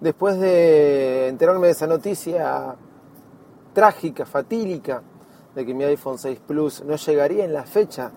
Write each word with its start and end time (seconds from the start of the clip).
Después 0.00 0.40
de 0.40 1.28
enterarme 1.28 1.66
de 1.66 1.72
esa 1.74 1.86
noticia 1.86 2.74
trágica, 3.74 4.24
fatídica, 4.24 5.02
de 5.54 5.66
que 5.66 5.74
mi 5.74 5.84
iPhone 5.84 6.16
6 6.16 6.40
Plus 6.46 6.82
no 6.84 6.96
llegaría 6.96 7.44
en 7.44 7.52
la 7.52 7.64
fecha 7.64 8.10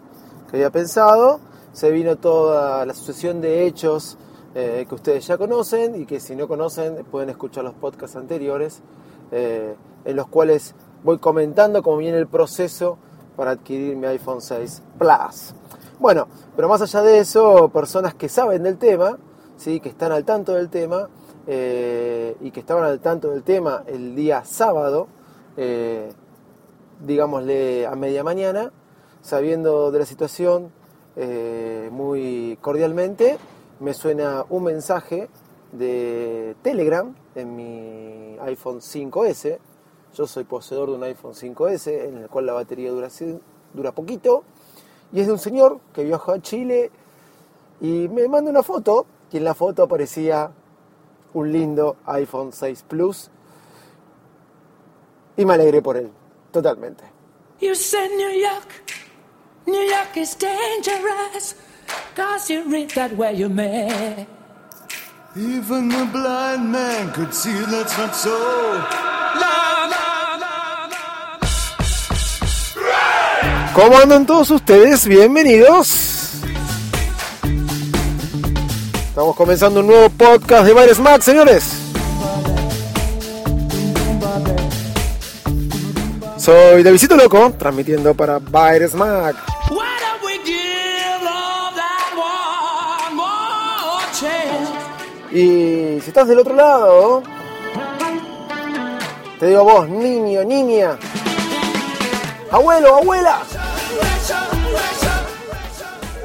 que 0.49 0.55
había 0.55 0.69
pensado, 0.69 1.41
se 1.73 1.91
vino 1.91 2.15
toda 2.15 2.85
la 2.85 2.93
sucesión 2.93 3.41
de 3.41 3.65
hechos 3.65 4.17
eh, 4.55 4.85
que 4.87 4.95
ustedes 4.95 5.27
ya 5.27 5.37
conocen 5.37 5.99
y 5.99 6.05
que 6.05 6.21
si 6.21 6.37
no 6.37 6.47
conocen 6.47 7.03
pueden 7.11 7.29
escuchar 7.29 7.65
los 7.65 7.73
podcasts 7.73 8.15
anteriores 8.15 8.81
eh, 9.31 9.75
en 10.05 10.15
los 10.15 10.27
cuales 10.27 10.75
voy 11.03 11.17
comentando 11.17 11.83
cómo 11.83 11.97
viene 11.97 12.17
el 12.17 12.27
proceso 12.27 12.97
para 13.35 13.51
adquirir 13.51 13.97
mi 13.97 14.07
iPhone 14.07 14.41
6 14.41 14.83
Plus. 14.97 15.53
Bueno, 15.99 16.27
pero 16.55 16.69
más 16.69 16.81
allá 16.81 17.01
de 17.01 17.19
eso, 17.19 17.67
personas 17.69 18.13
que 18.13 18.29
saben 18.29 18.63
del 18.63 18.77
tema, 18.77 19.17
¿sí? 19.57 19.81
que 19.81 19.89
están 19.89 20.13
al 20.13 20.23
tanto 20.23 20.53
del 20.53 20.69
tema 20.69 21.09
eh, 21.47 22.35
y 22.41 22.51
que 22.51 22.59
estaban 22.59 22.83
al 22.83 22.99
tanto 22.99 23.31
del 23.31 23.43
tema 23.43 23.83
el 23.87 24.15
día 24.15 24.43
sábado, 24.45 25.07
digámosle 26.99 27.85
a 27.85 27.95
media 27.95 28.23
mañana, 28.23 28.71
sabiendo 29.21 29.91
de 29.91 29.99
la 29.99 30.05
situación 30.05 30.71
eh, 31.15 31.89
muy 31.91 32.57
cordialmente, 32.61 33.37
me 33.79 33.93
suena 33.93 34.45
un 34.49 34.63
mensaje 34.63 35.29
de 35.71 36.55
Telegram 36.61 37.13
en 37.35 37.55
mi 37.55 38.37
iPhone 38.41 38.79
5S. 38.79 39.57
Yo 40.15 40.27
soy 40.27 40.43
poseedor 40.43 40.89
de 40.89 40.95
un 40.95 41.03
iPhone 41.03 41.33
5S 41.33 42.07
en 42.07 42.17
el 42.17 42.29
cual 42.29 42.45
la 42.45 42.53
batería 42.53 42.91
dura, 42.91 43.09
dura 43.73 43.91
poquito. 43.91 44.43
Y 45.11 45.21
es 45.21 45.27
de 45.27 45.33
un 45.33 45.39
señor 45.39 45.79
que 45.93 46.03
viajó 46.03 46.31
a 46.31 46.41
Chile 46.41 46.91
y 47.79 48.07
me 48.09 48.27
manda 48.27 48.49
una 48.49 48.63
foto 48.63 49.05
y 49.31 49.37
en 49.37 49.43
la 49.43 49.53
foto 49.53 49.83
aparecía 49.83 50.51
un 51.33 51.51
lindo 51.51 51.97
iPhone 52.05 52.51
6 52.51 52.83
Plus 52.87 53.29
y 55.35 55.45
me 55.45 55.53
alegré 55.53 55.81
por 55.81 55.97
él, 55.97 56.11
totalmente. 56.51 57.03
You 57.59 57.75
said 57.75 58.09
New 58.17 58.29
York, 58.29 58.67
New 59.65 59.81
York 59.81 60.15
is 60.17 60.35
dangerous, 60.35 61.55
cause 62.15 62.49
you 62.49 62.63
read 62.69 62.91
that 62.91 63.15
where 63.15 63.33
you 63.33 63.49
may. 63.49 64.27
Even 65.35 65.89
the 65.89 66.05
blind 66.11 66.71
man 66.71 67.11
could 67.11 67.33
see 67.33 67.51
that's 67.65 67.97
not 67.97 68.13
so. 68.13 68.29
La, 68.29 69.87
la, 69.89 70.37
la, 70.37 70.87
la. 70.87 71.39
¿Cómo 73.73 73.97
andan 73.97 74.27
todos 74.27 74.51
ustedes? 74.51 75.07
Bienvenidos. 75.07 76.12
Estamos 79.13 79.35
comenzando 79.35 79.81
un 79.81 79.85
nuevo 79.85 80.09
podcast 80.09 80.65
de 80.65 80.73
Baires 80.73 80.99
Max, 80.99 81.23
señores. 81.23 81.71
Soy 86.35 86.81
Davidito 86.81 87.15
Loco, 87.15 87.53
transmitiendo 87.59 88.15
para 88.15 88.39
more 93.13 94.03
chance? 94.19 94.73
Y 95.31 96.01
si 96.01 96.07
estás 96.07 96.27
del 96.27 96.39
otro 96.39 96.55
lado, 96.55 97.21
te 99.39 99.45
digo 99.45 99.59
a 99.59 99.63
vos, 99.63 99.89
niño, 99.89 100.43
niña, 100.43 100.97
abuelo, 102.49 102.97
abuela, 102.97 103.43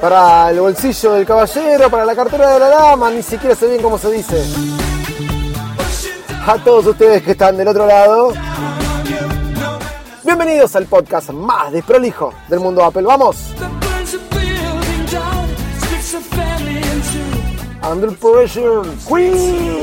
para 0.01 0.51
el 0.51 0.61
bolsillo 0.61 1.15
del 1.15 1.27
caballero, 1.27 1.91
para 1.91 2.05
la 2.05 2.15
cartera 2.15 2.53
de 2.53 2.61
la 2.61 2.69
dama, 2.69 3.11
ni 3.11 3.23
siquiera 3.23 3.55
sé 3.55 3.69
bien 3.69 3.83
cómo 3.83 3.99
se 3.99 4.11
dice. 4.11 4.45
A 6.47 6.57
todos 6.59 6.87
ustedes 6.87 7.23
que 7.23 7.33
están 7.33 7.57
del 7.57 7.69
otro 7.69 7.87
lado, 7.87 8.33
bienvenidos 10.25 10.75
al 10.77 10.87
podcast 10.87 11.31
más 11.31 11.73
desprolijo 11.73 12.33
del 12.49 12.61
mundo 12.61 12.85
Apple. 12.85 13.03
¡Vamos! 13.03 13.55
Under 17.91 18.11
Pressure, 18.17 18.89
Queen. 19.09 19.83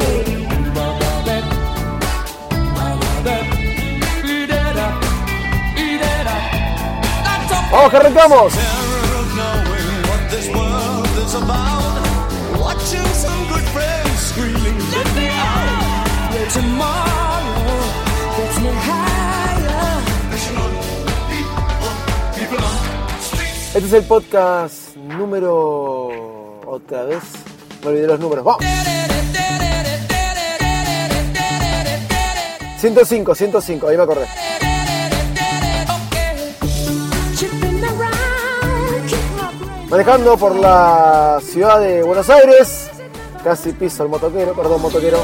¡Vamos 7.71 7.89
que 7.89 7.97
arrancamos! 7.97 8.74
Este 23.75 23.87
es 23.87 23.93
el 23.93 24.03
podcast 24.03 24.95
número... 24.95 26.61
Otra 26.65 27.03
vez, 27.03 27.21
me 27.83 27.89
olvidé 27.89 28.07
los 28.07 28.19
números. 28.21 28.45
¡Vamos! 28.45 28.63
105, 32.79 33.35
105, 33.35 33.87
ahí 33.89 33.97
me 33.97 34.03
acordé. 34.03 34.27
Manejando 39.89 40.37
por 40.37 40.55
la 40.55 41.41
ciudad 41.43 41.81
de 41.81 42.01
Buenos 42.01 42.29
Aires. 42.29 42.89
Casi 43.43 43.73
piso 43.73 44.03
el 44.03 44.09
motoquero, 44.09 44.53
perdón, 44.53 44.83
motoquero. 44.83 45.19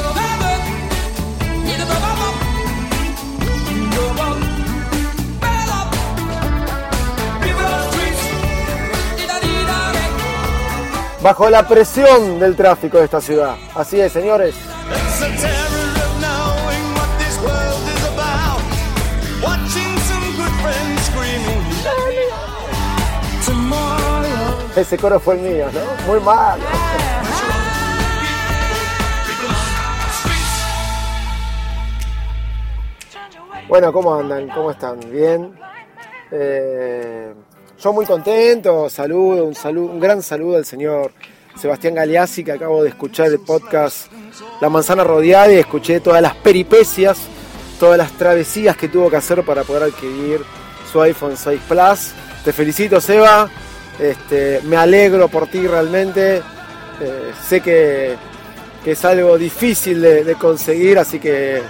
Bajo 11.22 11.50
la 11.52 11.68
presión 11.68 12.40
del 12.40 12.56
tráfico 12.56 12.98
de 12.98 13.06
esta 13.06 13.22
ciudad. 13.22 13.56
Así 13.76 14.00
es, 14.00 14.12
señores. 14.12 14.56
Ese 24.76 24.98
coro 24.98 25.20
fue 25.20 25.36
el 25.36 25.42
mío, 25.42 25.68
¿no? 25.72 26.12
Muy 26.12 26.20
mal. 26.22 26.60
Bueno, 33.68 33.94
¿cómo 33.94 34.16
andan? 34.16 34.50
¿Cómo 34.50 34.72
están? 34.72 35.00
¿Bien? 35.12 35.54
Eh, 36.32 37.34
yo 37.82 37.94
muy 37.94 38.06
contento, 38.06 38.90
saludo, 38.90 39.46
un 39.46 39.56
saludo, 39.56 39.92
un 39.92 40.00
gran 40.00 40.22
saludo 40.22 40.58
al 40.58 40.66
señor 40.66 41.12
Sebastián 41.60 41.96
Galeazzi, 41.96 42.44
que 42.44 42.52
acabo 42.52 42.84
de 42.84 42.90
escuchar 42.90 43.28
el 43.28 43.40
podcast 43.40 44.12
La 44.62 44.70
Manzana 44.70 45.04
Rodeada 45.04 45.52
y 45.52 45.58
escuché 45.58 46.00
todas 46.00 46.22
las 46.22 46.36
peripecias, 46.36 47.18
todas 47.80 47.98
las 47.98 48.12
travesías 48.12 48.78
que 48.78 48.88
tuvo 48.88 49.10
que 49.10 49.16
hacer 49.16 49.44
para 49.44 49.64
poder 49.64 49.84
adquirir 49.84 50.42
su 50.92 51.02
iPhone 51.02 51.36
6 51.36 51.60
Plus. 51.68 52.12
Te 52.46 52.54
felicito, 52.54 53.02
Seba. 53.02 53.50
Este, 54.00 54.62
me 54.66 54.78
alegro 54.78 55.28
por 55.28 55.48
ti 55.48 55.66
realmente. 55.66 56.38
Eh, 56.38 57.32
sé 57.48 57.62
que, 57.62 58.16
que 58.84 58.92
es 58.92 59.06
algo 59.06 59.40
difícil 59.40 60.02
de, 60.02 60.24
de 60.24 60.36
conseguir, 60.36 61.00
así 61.00 61.20
que 61.20 61.64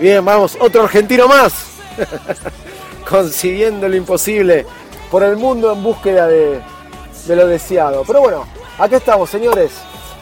bien, 0.00 0.24
vamos, 0.24 0.56
otro 0.58 0.82
argentino 0.82 1.28
más. 1.28 1.52
Consiguiendo 3.08 3.88
lo 3.88 3.96
imposible 3.96 4.66
por 5.12 5.22
el 5.22 5.36
mundo 5.36 5.70
en 5.70 5.82
búsqueda 5.82 6.26
de, 6.26 6.62
lo 7.28 7.46
deseado. 7.46 8.02
Pero 8.06 8.22
bueno, 8.22 8.46
acá 8.78 8.96
estamos, 8.96 9.28
señores. 9.28 9.70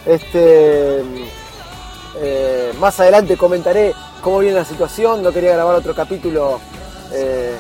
Este, 0.05 1.01
eh, 2.17 2.73
más 2.81 2.99
adelante 2.99 3.37
comentaré 3.37 3.95
cómo 4.21 4.41
viene 4.41 4.57
la 4.57 4.65
situación. 4.65 5.23
No 5.23 5.31
quería 5.31 5.53
grabar 5.53 5.77
otro 5.77 5.95
capítulo 5.95 6.59
eh, 7.13 7.57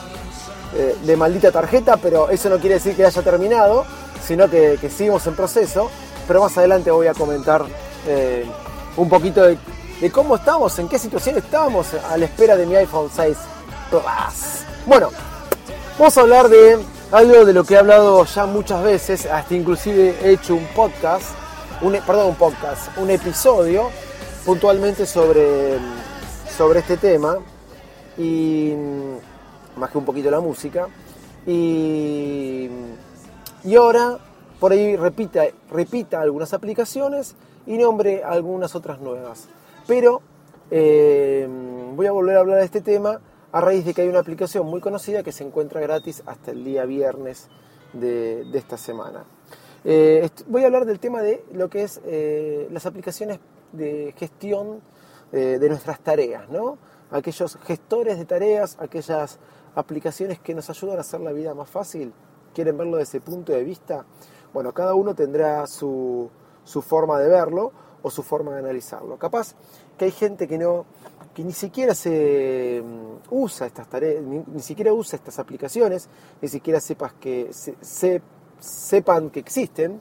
eh, 0.74 0.96
de 1.04 1.16
maldita 1.16 1.52
tarjeta, 1.52 1.98
pero 1.98 2.30
eso 2.30 2.50
no 2.50 2.58
quiere 2.58 2.74
decir 2.74 2.96
que 2.96 3.06
haya 3.06 3.22
terminado, 3.22 3.86
sino 4.26 4.50
que, 4.50 4.76
seguimos 4.90 5.24
en 5.28 5.36
proceso. 5.36 5.88
Pero 6.26 6.40
más 6.40 6.58
adelante 6.58 6.90
voy 6.90 7.06
a 7.06 7.14
comentar 7.14 7.64
un 8.96 9.08
poquito 9.08 9.44
de, 9.44 9.56
de 10.00 10.10
cómo 10.10 10.34
estamos, 10.34 10.76
en 10.80 10.88
qué 10.88 10.98
situación 10.98 11.36
estamos 11.36 11.94
a 11.94 12.16
la 12.16 12.24
espera 12.24 12.56
de 12.56 12.66
mi 12.66 12.74
iPhone 12.74 13.08
6 13.14 13.36
Plus. 13.88 14.02
Bueno, 14.84 15.10
vamos 15.96 16.18
a 16.18 16.20
hablar 16.22 16.48
de 16.48 16.78
algo 17.12 17.44
de 17.44 17.52
lo 17.52 17.64
que 17.64 17.74
he 17.74 17.76
hablado 17.76 18.24
ya 18.24 18.46
muchas 18.46 18.82
veces, 18.84 19.26
hasta 19.26 19.54
inclusive 19.54 20.16
he 20.22 20.32
hecho 20.32 20.54
un 20.54 20.64
podcast, 20.76 21.24
un, 21.82 21.92
perdón, 22.06 22.28
un 22.28 22.34
podcast, 22.36 22.96
un 22.98 23.10
episodio 23.10 23.90
puntualmente 24.44 25.06
sobre, 25.06 25.78
sobre 26.56 26.80
este 26.80 26.96
tema 26.96 27.38
y 28.16 28.74
más 29.76 29.90
que 29.90 29.98
un 29.98 30.04
poquito 30.04 30.30
la 30.30 30.40
música 30.40 30.86
y, 31.46 32.68
y 33.64 33.76
ahora 33.76 34.18
por 34.60 34.72
ahí 34.72 34.94
repita, 34.94 35.44
repita 35.70 36.20
algunas 36.20 36.52
aplicaciones 36.52 37.34
y 37.66 37.76
nombre 37.78 38.22
algunas 38.22 38.74
otras 38.74 39.00
nuevas. 39.00 39.48
Pero 39.86 40.22
eh, 40.70 41.48
voy 41.96 42.06
a 42.06 42.12
volver 42.12 42.36
a 42.36 42.40
hablar 42.40 42.58
de 42.58 42.64
este 42.66 42.80
tema 42.80 43.20
a 43.52 43.60
raíz 43.60 43.84
de 43.84 43.94
que 43.94 44.02
hay 44.02 44.08
una 44.08 44.20
aplicación 44.20 44.66
muy 44.66 44.80
conocida 44.80 45.22
que 45.22 45.32
se 45.32 45.44
encuentra 45.44 45.80
gratis 45.80 46.22
hasta 46.26 46.52
el 46.52 46.64
día 46.64 46.84
viernes 46.84 47.48
de, 47.92 48.46
esta 48.54 48.76
semana. 48.76 49.24
Eh, 49.84 50.28
voy 50.46 50.62
a 50.62 50.66
hablar 50.66 50.84
del 50.84 51.00
tema 51.00 51.22
de 51.22 51.44
lo 51.52 51.68
que 51.68 51.82
es 51.82 52.00
eh, 52.04 52.68
las 52.70 52.86
aplicaciones 52.86 53.40
de 53.72 54.14
gestión 54.16 54.80
eh, 55.32 55.58
de 55.60 55.68
nuestras 55.68 56.00
tareas, 56.00 56.48
¿no? 56.48 56.78
Aquellos 57.10 57.58
gestores 57.64 58.18
de 58.18 58.24
tareas, 58.24 58.76
aquellas 58.78 59.38
aplicaciones 59.74 60.38
que 60.38 60.54
nos 60.54 60.70
ayudan 60.70 60.98
a 60.98 61.00
hacer 61.00 61.20
la 61.20 61.32
vida 61.32 61.54
más 61.54 61.68
fácil. 61.68 62.12
¿Quieren 62.54 62.76
verlo 62.76 62.98
desde 62.98 63.18
ese 63.18 63.20
punto 63.20 63.52
de 63.52 63.64
vista? 63.64 64.04
Bueno, 64.52 64.72
cada 64.72 64.94
uno 64.94 65.14
tendrá 65.14 65.66
su, 65.66 66.28
su 66.64 66.82
forma 66.82 67.18
de 67.18 67.28
verlo 67.28 67.72
o 68.02 68.10
su 68.10 68.22
forma 68.22 68.52
de 68.52 68.60
analizarlo. 68.60 69.18
Capaz 69.18 69.54
que 69.98 70.06
hay 70.06 70.10
gente 70.10 70.48
que 70.48 70.58
no 70.58 70.86
que 71.34 71.44
ni 71.44 71.52
siquiera 71.52 71.94
se 71.94 72.82
mm, 72.84 73.34
usa 73.34 73.66
estas 73.66 73.88
tareas, 73.88 74.22
ni, 74.22 74.60
siquiera 74.60 74.92
usa 74.92 75.16
estas 75.16 75.38
aplicaciones, 75.38 76.08
ni 76.40 76.48
siquiera 76.48 76.80
sepas 76.80 77.12
que 77.14 77.52
se, 77.52 77.76
se, 77.80 78.22
sepan 78.58 79.30
que 79.30 79.40
existen. 79.40 80.00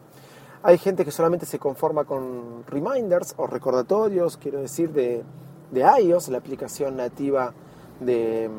Hay 0.63 0.77
gente 0.77 1.05
que 1.05 1.11
solamente 1.11 1.45
se 1.45 1.59
conforma 1.59 2.03
con 2.03 2.65
reminders 2.67 3.33
o 3.37 3.47
recordatorios, 3.47 4.37
quiero 4.37 4.59
decir, 4.59 4.91
de, 4.91 5.23
de 5.71 5.81
iOS, 6.01 6.29
la 6.29 6.39
aplicación 6.39 6.97
nativa 6.97 7.53
de, 7.99 8.49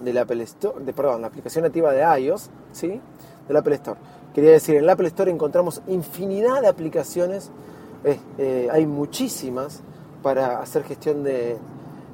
de 0.00 0.12
la 0.12 0.22
Apple 0.22 0.42
Store, 0.44 0.84
de, 0.84 0.92
perdón, 0.92 1.22
la 1.22 1.28
aplicación 1.28 1.64
nativa 1.64 1.92
de 1.92 2.20
iOS, 2.20 2.50
¿sí? 2.72 3.00
Del 3.48 3.56
Apple 3.56 3.74
Store. 3.76 3.98
Quería 4.34 4.52
decir, 4.52 4.76
en 4.76 4.84
el 4.84 4.90
Apple 4.90 5.08
Store 5.08 5.30
encontramos 5.30 5.82
infinidad 5.88 6.60
de 6.60 6.68
aplicaciones, 6.68 7.50
eh, 8.04 8.18
eh, 8.38 8.68
hay 8.70 8.86
muchísimas 8.86 9.82
para 10.22 10.60
hacer 10.60 10.84
gestión 10.84 11.22
de, 11.24 11.58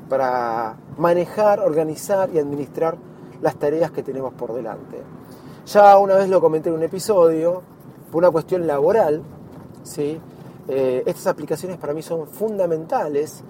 para 0.08 0.76
manejar, 0.96 1.60
organizar 1.60 2.30
y 2.32 2.38
administrar 2.38 2.96
las 3.40 3.56
tareas 3.56 3.90
que 3.90 4.02
tenemos 4.02 4.32
por 4.34 4.54
delante. 4.54 5.02
Ya 5.66 5.98
una 5.98 6.14
vez 6.16 6.28
lo 6.28 6.40
comenté 6.40 6.70
en 6.70 6.76
un 6.76 6.82
episodio, 6.82 7.62
por 8.10 8.22
una 8.22 8.30
cuestión 8.30 8.66
laboral, 8.66 9.22
¿sí? 9.82 10.18
Eh, 10.66 11.02
estas 11.06 11.28
aplicaciones 11.28 11.78
para 11.78 11.94
mí 11.94 12.02
son 12.02 12.26
fundamentales 12.26 13.42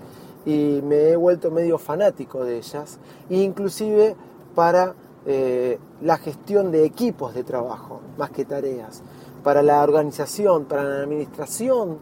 y 0.45 0.81
me 0.83 1.11
he 1.11 1.17
vuelto 1.17 1.51
medio 1.51 1.79
fanático 1.79 2.45
de 2.45 2.59
ellas, 2.59 2.99
inclusive 3.31 4.15
para 4.55 4.95
eh, 5.27 5.79
la 6.03 6.17
gestión 6.17 6.71
de 6.71 6.85
equipos 6.85 7.35
de 7.35 7.45
trabajo, 7.45 8.01
más 8.17 8.31
que 8.31 8.45
tareas, 8.45 9.03
para 9.43 9.63
la 9.63 9.83
organización, 9.83 10.65
para 10.65 10.85
la 10.85 11.03
administración 11.03 11.99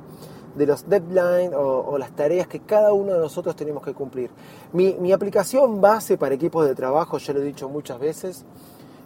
de 0.56 0.66
los 0.66 0.88
deadlines 0.88 1.52
o, 1.54 1.96
las 1.98 2.10
tareas 2.12 2.46
que 2.46 2.60
cada 2.60 2.92
uno 2.92 3.12
de 3.14 3.18
nosotros 3.18 3.54
tenemos 3.56 3.84
que 3.84 3.92
cumplir. 3.92 4.30
Mi, 4.72 5.12
aplicación 5.12 5.80
base 5.80 6.18
para 6.18 6.34
equipos 6.34 6.66
de 6.66 6.74
trabajo, 6.74 7.18
ya 7.18 7.32
lo 7.32 7.40
he 7.40 7.44
dicho 7.44 7.68
muchas 7.68 7.98
veces, 7.98 8.44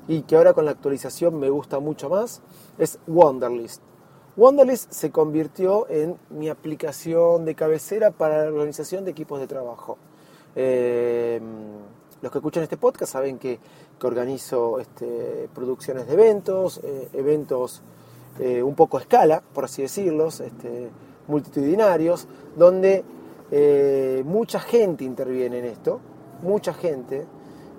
y 0.09 0.23
que 0.23 0.37
ahora 0.37 0.53
con 0.53 0.65
la 0.65 0.73
actualización 0.73 1.39
me 1.39 1.51
gusta 1.51 1.79
mucho 1.81 2.09
más, 2.09 2.43
es 2.79 2.99
Wonderlist. 3.07 3.83
Wonderlist 4.37 4.93
se 4.93 5.11
convirtió 5.11 5.89
en 5.91 6.17
mi 6.31 6.49
aplicación 6.49 7.45
de 7.45 7.55
cabecera 7.55 8.11
para 8.11 8.45
la 8.45 8.51
organización 8.51 9.05
de 9.05 9.11
equipos 9.11 9.41
de 9.41 9.47
trabajo. 9.47 9.99
Eh, 10.57 11.41
los 12.23 12.31
que 12.31 12.39
escuchan 12.39 12.63
este 12.63 12.77
podcast 12.77 13.13
saben 13.13 13.39
que, 13.39 13.59
que 13.99 14.07
organizo 14.07 14.79
este, 14.79 15.49
producciones 15.55 16.07
de 16.07 16.13
eventos, 16.13 16.81
eh, 16.83 17.09
eventos 17.15 17.83
eh, 18.39 18.63
un 18.63 18.75
poco 18.75 18.99
a 18.99 19.01
escala, 19.01 19.43
por 19.53 19.65
así 19.65 19.83
decirlos, 19.83 20.41
este, 20.41 20.91
multitudinarios, 21.31 22.27
donde 22.57 23.05
eh, 23.51 24.23
mucha 24.27 24.61
gente 24.61 25.05
interviene 25.05 25.61
en 25.61 25.65
esto, 25.67 26.01
mucha 26.43 26.75
gente, 26.75 27.27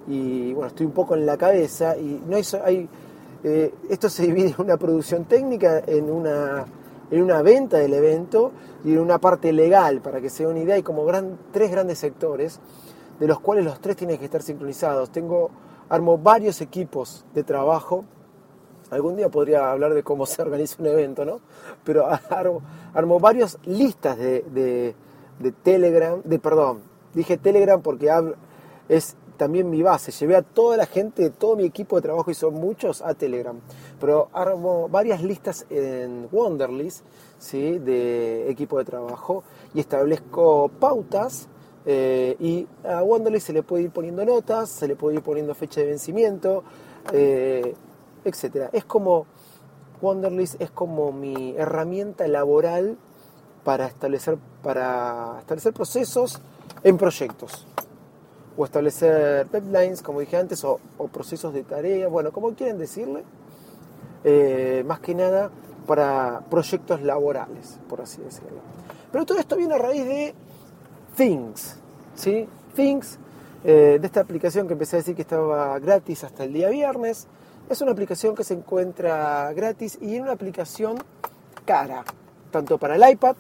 y 0.08 0.54
bueno, 0.54 0.68
estoy 0.68 0.86
un 0.86 0.94
poco 0.94 1.16
en 1.16 1.26
la 1.26 1.38
cabeza, 1.38 1.96
y 1.98 2.22
no 2.26 2.36
hay, 2.36 2.44
hay 2.64 2.90
eh, 3.44 3.74
esto 3.90 4.10
se 4.10 4.24
divide 4.24 4.50
en 4.50 4.56
una 4.60 4.78
producción 4.78 5.26
técnica, 5.26 5.84
en 5.86 6.10
una, 6.10 6.66
en 7.10 7.24
una 7.24 7.42
venta 7.42 7.78
del 7.78 7.94
evento 7.94 8.52
y 8.84 8.94
en 8.94 9.00
una 9.00 9.20
parte 9.20 9.52
legal, 9.52 10.02
para 10.02 10.22
que 10.22 10.30
se 10.30 10.44
dé 10.44 10.50
una 10.50 10.60
idea, 10.60 10.76
hay 10.76 10.84
como 10.84 11.06
gran, 11.06 11.38
tres 11.52 11.72
grandes 11.72 11.98
sectores, 11.98 12.60
de 13.20 13.28
los 13.28 13.40
cuales 13.40 13.66
los 13.66 13.80
tres 13.80 13.96
tienen 13.96 14.18
que 14.18 14.26
estar 14.26 14.42
sincronizados. 14.42 15.12
Tengo, 15.12 15.50
armo 15.90 16.18
varios 16.18 16.62
equipos 16.62 17.26
de 17.34 17.44
trabajo, 17.44 18.06
algún 18.92 19.16
día 19.16 19.30
podría 19.30 19.72
hablar 19.72 19.94
de 19.94 20.04
cómo 20.04 20.26
se 20.28 20.42
organiza 20.42 20.76
un 20.80 20.88
evento, 20.88 21.26
¿no? 21.26 21.40
Pero 21.84 22.08
armo, 22.30 22.62
armo 22.94 23.20
varias 23.20 23.58
listas 23.66 24.18
de, 24.18 24.94
Telegram, 25.64 26.22
de 26.24 26.38
perdón, 26.38 26.82
dije 27.16 27.38
Telegram 27.38 27.82
porque 27.82 28.12
es 28.88 29.16
también 29.42 29.72
mi 29.72 29.82
base. 29.82 30.12
Llevé 30.12 30.36
a 30.36 30.44
toda 30.44 30.78
la 30.78 30.86
gente, 30.86 31.32
todo 31.32 31.56
mi 31.56 31.64
equipo 31.64 31.96
de 31.96 32.04
trabajo, 32.04 32.30
y 32.30 32.36
son 32.36 32.54
muchos, 32.54 33.02
a 33.02 33.16
Telegram. 33.16 33.60
Pero 34.00 34.30
armo 34.34 34.88
varias 34.88 35.24
listas 35.24 35.66
en 35.72 36.28
Wonderlist, 36.32 37.04
¿sí? 37.40 37.80
De 37.80 38.52
equipo 38.52 38.78
de 38.78 38.86
trabajo 38.86 39.44
y 39.74 39.80
establezco 39.80 40.70
pautas. 40.80 41.48
Eh, 41.88 42.36
y 42.40 42.68
a 42.88 43.02
Wonderlist 43.02 43.48
se 43.48 43.54
le 43.54 43.64
puede 43.64 43.86
ir 43.86 43.90
poniendo 43.90 44.24
notas, 44.24 44.70
se 44.70 44.88
le 44.88 44.96
puede 44.96 45.16
ir 45.16 45.24
poniendo 45.24 45.56
fecha 45.56 45.82
de 45.82 45.88
vencimiento, 45.88 46.64
eh, 47.12 47.74
etcétera. 48.24 48.70
Es 48.74 48.86
como 48.86 49.26
Wonderlist 50.02 50.60
es 50.60 50.72
como 50.72 51.12
mi 51.12 51.56
herramienta 51.58 52.28
laboral 52.28 52.98
para 53.64 53.86
establecer, 53.86 54.38
para 54.64 55.38
establecer 55.40 55.74
procesos 55.74 56.42
en 56.84 56.98
proyectos 56.98 57.68
o 58.58 58.66
establecer 58.66 59.48
deadlines, 59.50 60.02
como 60.02 60.20
dije 60.20 60.38
antes, 60.38 60.64
o, 60.64 60.80
o 60.98 61.08
procesos 61.08 61.54
de 61.54 61.64
tarea, 61.64 62.08
bueno, 62.08 62.32
como 62.32 62.54
quieren 62.54 62.78
decirle, 62.78 63.24
eh, 64.24 64.84
más 64.86 65.00
que 65.00 65.16
nada 65.16 65.50
para 65.88 66.42
proyectos 66.50 67.02
laborales, 67.02 67.80
por 67.88 68.02
así 68.02 68.22
decirlo. 68.22 68.60
Pero 69.12 69.26
todo 69.26 69.40
esto 69.40 69.56
viene 69.56 69.76
a 69.76 69.78
raíz 69.78 70.06
de 70.06 70.36
Things, 71.16 71.78
¿sí? 72.16 72.48
Things, 72.76 73.20
eh, 73.64 73.98
de 74.00 74.06
esta 74.06 74.22
aplicación 74.22 74.68
que 74.68 74.74
empecé 74.74 74.98
a 74.98 75.00
decir 75.00 75.16
que 75.16 75.22
estaba 75.22 75.78
gratis 75.80 76.24
hasta 76.24 76.44
el 76.44 76.54
día 76.54 76.70
viernes, 76.70 77.28
es 77.70 77.82
una 77.82 77.92
aplicación 77.92 78.36
que 78.36 78.44
se 78.44 78.54
encuentra 78.54 79.52
gratis 79.54 79.98
y 80.02 80.16
es 80.16 80.22
una 80.22 80.34
aplicación 80.34 80.98
cara, 81.66 82.04
tanto 82.52 82.78
para 82.78 82.96
el 82.96 83.12
iPad 83.12 83.36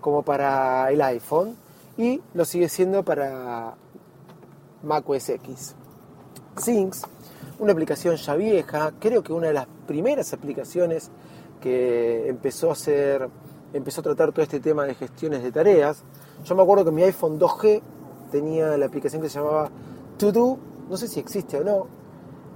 como 0.00 0.22
para 0.22 0.90
el 0.90 1.02
iPhone, 1.02 1.56
y 1.98 2.20
lo 2.34 2.44
sigue 2.44 2.68
siendo 2.68 3.02
para 3.02 3.74
Mac 4.82 5.08
OS 5.08 5.30
X. 5.30 5.74
Things, 6.64 7.02
una 7.58 7.72
aplicación 7.72 8.16
ya 8.16 8.34
vieja, 8.34 8.92
creo 9.00 9.22
que 9.22 9.32
una 9.32 9.48
de 9.48 9.54
las 9.54 9.66
primeras 9.86 10.32
aplicaciones 10.32 11.10
que 11.60 12.28
empezó 12.28 12.70
a 12.70 12.72
hacer, 12.72 13.28
empezó 13.72 14.00
a 14.00 14.04
tratar 14.04 14.32
todo 14.32 14.42
este 14.42 14.60
tema 14.60 14.84
de 14.84 14.94
gestiones 14.94 15.42
de 15.42 15.50
tareas. 15.52 16.02
Yo 16.44 16.54
me 16.54 16.62
acuerdo 16.62 16.84
que 16.84 16.90
mi 16.92 17.02
iPhone 17.02 17.38
2G 17.38 17.82
tenía 18.30 18.76
la 18.76 18.86
aplicación 18.86 19.22
que 19.22 19.28
se 19.28 19.38
llamaba 19.38 19.70
To 20.18 20.32
Do, 20.32 20.58
no 20.88 20.96
sé 20.96 21.08
si 21.08 21.18
existe 21.18 21.58
o 21.58 21.64
no, 21.64 21.86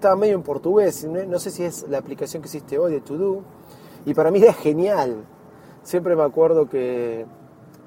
estaba 0.01 0.17
medio 0.17 0.35
en 0.35 0.43
portugués, 0.43 1.05
no 1.05 1.39
sé 1.39 1.51
si 1.51 1.63
es 1.63 1.87
la 1.91 1.99
aplicación 1.99 2.41
que 2.43 2.47
existe 2.47 2.79
hoy 2.79 2.93
de 2.93 3.03
To 3.03 3.19
Do, 3.19 3.43
y 4.07 4.15
para 4.15 4.31
mí 4.31 4.41
era 4.43 4.55
genial. 4.55 5.27
Siempre 5.83 6.17
me 6.17 6.23
acuerdo 6.23 6.71
que 6.71 7.27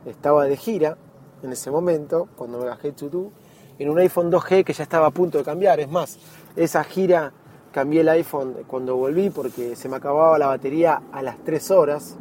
estaba 0.06 0.46
de 0.46 0.56
gira 0.56 0.96
en 1.42 1.52
ese 1.52 1.72
momento, 1.72 2.30
cuando 2.36 2.60
me 2.60 2.66
bajé 2.66 2.92
To 2.92 3.32
en 3.80 3.90
un 3.90 3.98
iPhone 3.98 4.32
2G 4.32 4.64
que 4.64 4.74
ya 4.74 4.84
estaba 4.84 5.08
a 5.08 5.10
punto 5.10 5.40
de 5.40 5.44
cambiar. 5.44 5.80
Es 5.80 5.90
más, 5.90 6.20
esa 6.56 6.84
gira 6.84 7.34
cambié 7.72 8.02
el 8.02 8.10
iPhone 8.10 8.58
cuando 8.68 8.96
volví 8.96 9.32
porque 9.32 9.76
se 9.76 9.90
me 9.90 9.96
acababa 9.96 10.38
la 10.38 10.46
batería 10.46 11.02
a 11.12 11.24
las 11.24 11.44
3 11.44 11.72
horas. 11.72 12.16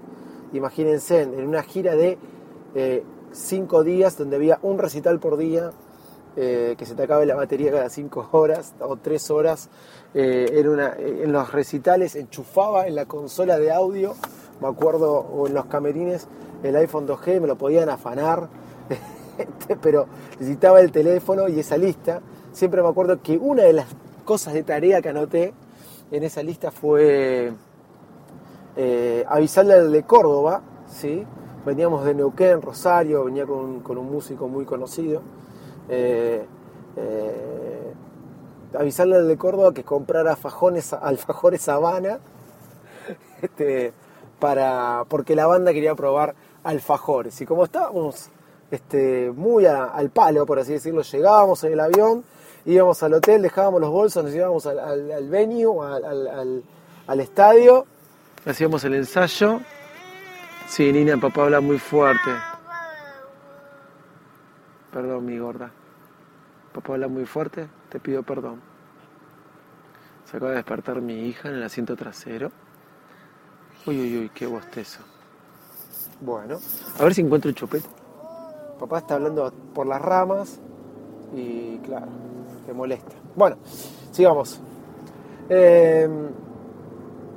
Imagínense, 0.55 1.21
en 1.21 1.47
una 1.47 1.63
gira 1.63 1.95
de 1.97 2.17
5 3.33 3.83
eh, 3.83 3.85
días 3.85 4.17
donde 4.17 4.37
había 4.37 4.59
un 4.63 4.79
recital 4.79 5.21
por 5.21 5.37
día, 5.37 5.73
eh, 6.37 6.77
que 6.79 6.87
se 6.87 6.95
te 6.95 7.03
acabe 7.03 7.27
la 7.27 7.35
batería 7.35 7.71
cada 7.71 7.89
5 7.91 8.29
horas 8.33 8.75
o 8.81 8.97
3 8.97 9.31
horas. 9.31 9.69
Eh, 10.15 10.47
en, 10.53 10.69
una, 10.69 10.95
en 10.97 11.33
los 11.33 11.53
recitales 11.53 12.17
enchufaba 12.17 12.87
en 12.87 12.95
la 12.95 13.07
consola 13.07 13.59
de 13.59 13.73
audio, 13.73 14.15
me 14.61 14.69
acuerdo, 14.69 15.13
o 15.13 15.47
en 15.47 15.55
los 15.55 15.67
camerines, 15.67 16.29
el 16.63 16.77
iPhone 16.77 17.07
2G, 17.07 17.41
me 17.41 17.47
lo 17.47 17.57
podían 17.57 17.89
afanar, 17.89 18.49
este, 19.39 19.77
pero 19.77 20.07
necesitaba 20.39 20.81
el 20.81 20.93
teléfono 20.93 21.49
y 21.49 21.61
esa 21.61 21.77
lista. 21.77 22.21
Siempre 22.53 22.83
me 22.83 22.89
acuerdo 22.89 23.21
que 23.23 23.37
una 23.37 23.65
de 23.65 23.73
las 23.73 23.87
cosas 24.25 24.55
de 24.55 24.63
tarea 24.63 25.03
que 25.03 25.09
anoté 25.09 25.53
en 26.11 26.23
esa 26.23 26.43
lista 26.43 26.71
fue 26.71 27.53
eh, 28.77 29.25
avisarle 29.29 29.75
al 29.75 29.93
de 29.93 30.03
Córdoba, 30.05 30.63
¿sí? 30.87 31.27
veníamos 31.65 32.05
de 32.05 32.15
Neuquén, 32.15 32.61
Rosario, 32.61 33.25
venía 33.25 33.47
con, 33.47 33.81
con 33.81 33.99
un 33.99 34.11
músico 34.11 34.49
muy 34.49 34.65
conocido. 34.65 35.23
Eh, 35.89 36.45
eh, 36.97 37.93
avisarle 38.79 39.17
al 39.17 39.29
de 39.29 39.37
Córdoba 39.37 39.73
que 39.75 39.85
comprara 39.85 40.37
fajones, 40.37 40.93
alfajores 40.93 41.69
Habana, 41.69 42.19
este, 43.43 43.93
para, 44.39 45.05
porque 45.09 45.35
la 45.37 45.47
banda 45.47 45.73
quería 45.73 45.95
probar 45.95 46.35
alfajores. 46.65 47.41
Y 47.41 47.47
como 47.47 47.65
estábamos 47.65 48.31
este, 48.71 49.31
muy 49.31 49.67
al 49.67 50.11
palo, 50.11 50.47
por 50.47 50.59
así 50.59 50.73
decirlo, 50.73 51.03
llegábamos 51.03 51.63
en 51.65 51.73
el 51.73 51.81
avión, 51.81 52.25
íbamos 52.65 53.03
al 53.03 53.15
hotel, 53.15 53.43
dejábamos 53.43 53.81
los 53.81 53.91
bolsos, 53.91 54.25
nos 54.25 54.35
íbamos 54.35 54.67
al, 54.67 54.79
al, 54.79 55.29
venue, 55.29 55.87
al- 55.87 56.63
al 57.07 57.21
estadio, 57.21 57.87
hacíamos 58.47 58.85
el 58.85 58.95
ensayo. 58.95 59.61
Sí, 60.69 60.91
Nina, 60.93 61.19
papá 61.21 61.43
habla 61.43 61.61
muy 61.61 61.79
fuerte. 61.79 62.31
Perdón, 64.93 65.25
mi 65.25 65.39
gorda. 65.39 65.71
Papá 66.73 66.95
habla 66.95 67.09
muy 67.09 67.27
fuerte, 67.27 67.69
te 67.89 67.99
pido 67.99 68.23
perdón. 68.23 68.61
Se 70.25 70.37
acaba 70.37 70.51
de 70.53 70.57
despertar 70.59 71.01
mi 71.01 71.27
hija 71.27 71.49
en 71.49 71.57
el 71.57 71.63
asiento 71.63 71.97
trasero. 71.97 72.51
Uy, 73.87 74.01
uy, 74.01 74.19
uy, 74.19 74.31
qué 74.35 74.47
bostezo. 74.47 75.01
Bueno, 76.21 76.59
a 76.99 77.05
ver 77.05 77.15
si 77.15 77.23
encuentro 77.23 77.49
el 77.49 77.55
chupete. 77.55 77.89
Papá 78.79 78.99
está 78.99 79.15
hablando 79.15 79.53
por 79.75 79.87
las 79.87 80.01
ramas 80.01 80.61
y 81.35 81.79
claro, 81.79 82.09
te 82.67 82.73
molesta. 82.73 83.13
Bueno, 83.35 83.57
sigamos. 84.11 84.61
Eh, 85.49 86.09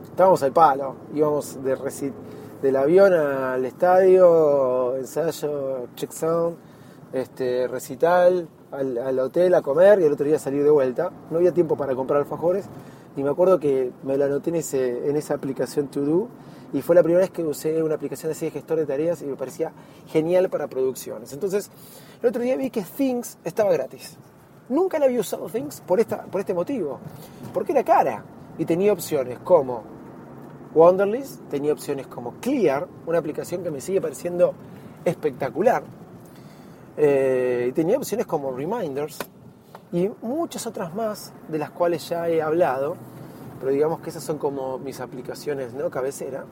estábamos 0.03 0.43
al 0.43 0.51
palo, 0.51 0.95
íbamos 1.13 1.63
de 1.63 2.13
del 2.61 2.75
avión 2.77 3.13
al 3.13 3.65
estadio, 3.65 4.95
ensayo, 4.95 5.87
check 5.95 6.11
sound, 6.11 6.57
este, 7.17 7.67
recital, 7.67 8.47
al, 8.71 9.19
hotel 9.19 9.53
a 9.55 9.61
comer 9.61 9.99
y 10.01 10.03
el 10.03 10.13
otro 10.13 10.25
día 10.25 10.39
salir 10.39 10.63
de 10.63 10.69
vuelta. 10.69 11.11
No 11.29 11.37
había 11.37 11.51
tiempo 11.51 11.75
para 11.77 11.95
comprar 11.95 12.19
alfajores 12.19 12.65
y 13.15 13.23
me 13.23 13.29
acuerdo 13.29 13.59
que 13.59 13.91
me 14.03 14.17
lo 14.17 14.25
anoté 14.25 14.49
en 14.49 15.15
esa 15.15 15.33
aplicación 15.33 15.87
To 15.87 16.01
Do 16.01 16.27
y 16.73 16.81
fue 16.81 16.95
la 16.95 17.03
primera 17.03 17.21
vez 17.21 17.31
que 17.31 17.43
usé 17.43 17.81
una 17.81 17.95
aplicación 17.95 18.31
así 18.31 18.45
de 18.45 18.51
gestor 18.51 18.77
de 18.77 18.85
tareas 18.85 19.21
y 19.21 19.25
me 19.25 19.35
parecía 19.35 19.71
genial 20.07 20.49
para 20.49 20.67
producciones. 20.67 21.31
Entonces, 21.31 21.71
el 22.21 22.29
otro 22.29 22.41
día 22.41 22.57
vi 22.57 22.69
que 22.69 22.81
Things 22.81 23.37
estaba 23.43 23.71
gratis. 23.71 24.17
Nunca 24.67 24.99
la 24.99 25.05
había 25.05 25.19
usado 25.19 25.47
Things 25.47 25.81
por, 25.81 25.99
esta, 25.99 26.23
por 26.23 26.41
este 26.41 26.53
motivo, 26.53 26.99
porque 27.53 27.71
era 27.71 27.83
cara 27.83 28.25
y 28.57 28.65
tenía 28.65 28.91
opciones 28.91 29.39
como 29.39 29.83
Wonderlist, 30.73 31.39
tenía 31.49 31.71
opciones 31.71 32.07
como 32.07 32.33
Clear, 32.41 32.87
una 33.05 33.19
aplicación 33.19 33.63
que 33.63 33.71
me 33.71 33.79
sigue 33.79 34.01
pareciendo 34.01 34.53
espectacular, 35.05 35.83
eh, 36.97 37.71
tenía 37.75 37.97
opciones 37.97 38.25
como 38.25 38.51
Reminders 38.51 39.19
y 39.91 40.09
muchas 40.21 40.65
otras 40.65 40.93
más 40.95 41.33
de 41.47 41.59
las 41.59 41.71
cuales 41.71 42.07
ya 42.07 42.29
he 42.29 42.41
hablado, 42.41 42.95
pero 43.59 43.71
digamos 43.71 43.99
que 43.99 44.09
esas 44.09 44.23
son 44.23 44.37
como 44.37 44.77
mis 44.79 44.99
aplicaciones 44.99 45.73
¿no? 45.73 45.89
cabecera. 45.89 46.45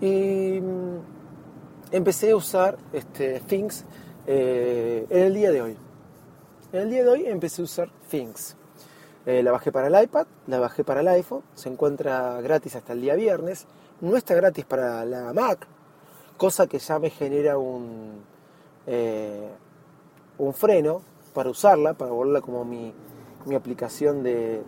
Y 0.00 0.60
mm, 0.60 1.92
empecé 1.92 2.30
a 2.30 2.36
usar 2.36 2.78
este, 2.92 3.40
Things 3.40 3.84
eh, 4.26 5.06
en 5.08 5.22
el 5.22 5.34
día 5.34 5.50
de 5.50 5.62
hoy. 5.62 5.76
En 6.72 6.82
el 6.82 6.90
día 6.90 7.04
de 7.04 7.08
hoy 7.10 7.26
empecé 7.26 7.62
a 7.62 7.64
usar 7.64 7.90
Things. 8.10 8.56
Eh, 9.26 9.42
la 9.42 9.52
bajé 9.52 9.70
para 9.70 9.86
el 9.86 10.04
iPad, 10.04 10.26
la 10.48 10.58
bajé 10.58 10.82
para 10.82 11.00
el 11.00 11.08
iPhone, 11.08 11.42
se 11.54 11.68
encuentra 11.68 12.40
gratis 12.40 12.74
hasta 12.74 12.92
el 12.92 13.00
día 13.00 13.14
viernes, 13.14 13.66
no 14.00 14.16
está 14.16 14.34
gratis 14.34 14.64
para 14.64 15.04
la 15.04 15.32
Mac, 15.32 15.68
cosa 16.36 16.66
que 16.66 16.80
ya 16.80 16.98
me 16.98 17.10
genera 17.10 17.56
un, 17.56 18.24
eh, 18.86 19.48
un 20.38 20.52
freno 20.52 21.02
para 21.34 21.50
usarla, 21.50 21.94
para 21.94 22.12
volverla 22.12 22.40
como 22.40 22.64
mi, 22.64 22.92
mi 23.46 23.54
aplicación 23.54 24.22
de, 24.22 24.62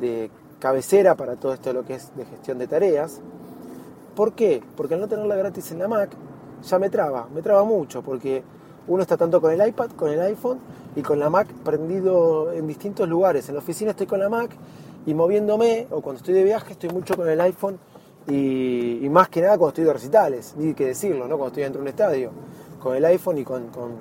de 0.00 0.30
cabecera 0.58 1.14
para 1.14 1.36
todo 1.36 1.52
esto 1.52 1.70
de 1.70 1.74
lo 1.74 1.84
que 1.84 1.94
es 1.94 2.14
de 2.16 2.24
gestión 2.24 2.58
de 2.58 2.66
tareas. 2.66 3.20
¿Por 4.16 4.32
qué? 4.32 4.62
Porque 4.76 4.94
al 4.94 5.00
no 5.00 5.08
tenerla 5.08 5.36
gratis 5.36 5.70
en 5.70 5.78
la 5.78 5.88
Mac, 5.88 6.10
ya 6.62 6.78
me 6.78 6.90
traba, 6.90 7.28
me 7.32 7.42
traba 7.42 7.62
mucho, 7.64 8.02
porque 8.02 8.42
uno 8.88 9.02
está 9.02 9.16
tanto 9.16 9.40
con 9.40 9.52
el 9.52 9.66
iPad, 9.68 9.90
con 9.90 10.10
el 10.10 10.20
iPhone 10.20 10.58
y 10.96 11.02
con 11.02 11.20
la 11.20 11.30
Mac 11.30 11.46
prendido 11.64 12.52
en 12.52 12.66
distintos 12.66 13.08
lugares. 13.08 13.48
En 13.48 13.54
la 13.54 13.60
oficina 13.60 13.92
estoy 13.92 14.06
con 14.06 14.18
la 14.18 14.28
Mac 14.28 14.50
y 15.06 15.14
moviéndome, 15.14 15.86
o 15.90 16.00
cuando 16.00 16.18
estoy 16.18 16.34
de 16.34 16.42
viaje 16.42 16.72
estoy 16.72 16.90
mucho 16.90 17.14
con 17.16 17.28
el 17.28 17.40
iPhone 17.40 17.78
y, 18.26 19.04
y 19.04 19.08
más 19.08 19.28
que 19.28 19.40
nada 19.40 19.56
cuando 19.56 19.68
estoy 19.68 19.84
de 19.84 19.92
recitales, 19.92 20.54
ni 20.56 20.74
que 20.74 20.86
decirlo, 20.86 21.28
¿no? 21.28 21.36
Cuando 21.36 21.48
estoy 21.48 21.62
dentro 21.62 21.80
de 21.80 21.82
un 21.84 21.88
estadio, 21.88 22.30
con 22.80 22.96
el 22.96 23.04
iPhone 23.04 23.38
y 23.38 23.44
con, 23.44 23.68
con, 23.68 23.92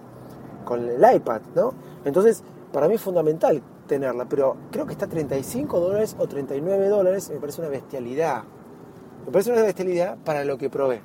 con 0.66 0.88
el 0.88 1.16
iPad, 1.16 1.42
¿no? 1.56 1.74
Entonces, 2.06 2.44
para 2.72 2.88
mí 2.88 2.96
es 2.96 3.02
fundamental 3.02 3.62
tenerla, 3.88 4.26
pero 4.26 4.56
creo 4.72 4.86
que 4.86 4.94
está 4.94 5.06
a 5.06 5.10
35 5.10 5.80
dólares 5.80 6.16
o 6.20 6.28
39 6.28 6.90
dólares, 6.90 7.30
me 7.30 7.40
parece 7.40 7.62
una 7.62 7.70
bestialidad. 7.70 8.44
Me 9.26 9.32
parece 9.32 9.52
una 9.52 9.62
bestialidad 9.62 10.18
para 10.24 10.46
lo 10.46 10.58
que 10.58 10.70
probé. 10.70 11.02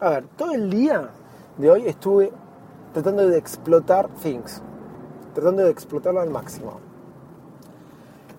A 0.00 0.10
ver, 0.10 0.26
todo 0.36 0.52
el 0.52 0.68
día 0.68 1.10
de 1.58 1.70
hoy 1.70 1.86
estuve 1.86 2.32
tratando 2.92 3.28
de 3.28 3.38
explotar 3.38 4.08
Things, 4.22 4.60
tratando 5.34 5.62
de 5.62 5.70
explotarlo 5.70 6.20
al 6.20 6.30
máximo. 6.30 6.80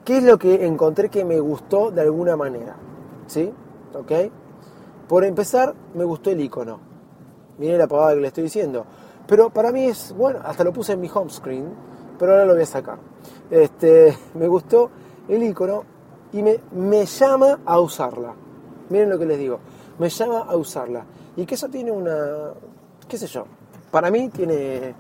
¿Qué 0.04 0.18
es 0.18 0.24
lo 0.24 0.38
que 0.38 0.66
encontré 0.66 1.10
que 1.10 1.24
me 1.24 1.40
gustó 1.40 1.90
de 1.90 2.02
alguna 2.02 2.36
manera? 2.36 2.75
¿Sí? 3.28 3.54
¿Ok? 3.94 4.12
Por 5.08 5.24
empezar, 5.24 5.74
me 5.94 6.04
gustó 6.04 6.30
el 6.30 6.42
icono. 6.42 6.92
Miren 7.57 7.77
la 7.77 7.88
pavada 7.88 8.13
que 8.15 8.22
le 8.22 8.27
estoy 8.27 8.43
diciendo. 8.43 8.86
Pero 9.27 9.50
para 9.50 9.72
mí 9.72 9.86
es, 9.86 10.13
bueno, 10.17 10.39
hasta 10.43 10.63
lo 10.63 10.74
puse 10.74 10.93
en 10.93 11.01
mi 11.01 11.10
home 11.13 11.29
screen, 11.29 11.74
pero 12.19 12.33
ahora 12.33 12.45
lo 12.45 12.53
voy 12.53 12.63
a 12.63 12.65
sacar. 12.65 12.98
Este, 13.50 14.17
me 14.33 14.48
gustó 14.48 14.89
el 15.27 15.43
icono 15.43 15.83
y 16.31 16.41
me, 16.41 16.60
me 16.72 17.05
llama 17.05 17.60
a 17.65 17.79
usarla. 17.79 18.33
Miren 18.89 19.10
lo 19.10 19.17
que 19.17 19.25
les 19.25 19.38
digo, 19.38 19.60
me 20.00 20.10
llama 20.10 20.39
a 20.39 20.55
usarla. 20.55 21.05
Y 21.36 21.45
que 21.45 21.55
eso 21.55 21.69
tiene 21.69 21.91
una, 21.91 22.53
qué 23.07 23.17
sé 23.17 23.27
yo, 23.27 23.45
para 23.91 24.12
mí 24.12 24.29
tiene, 24.29 24.93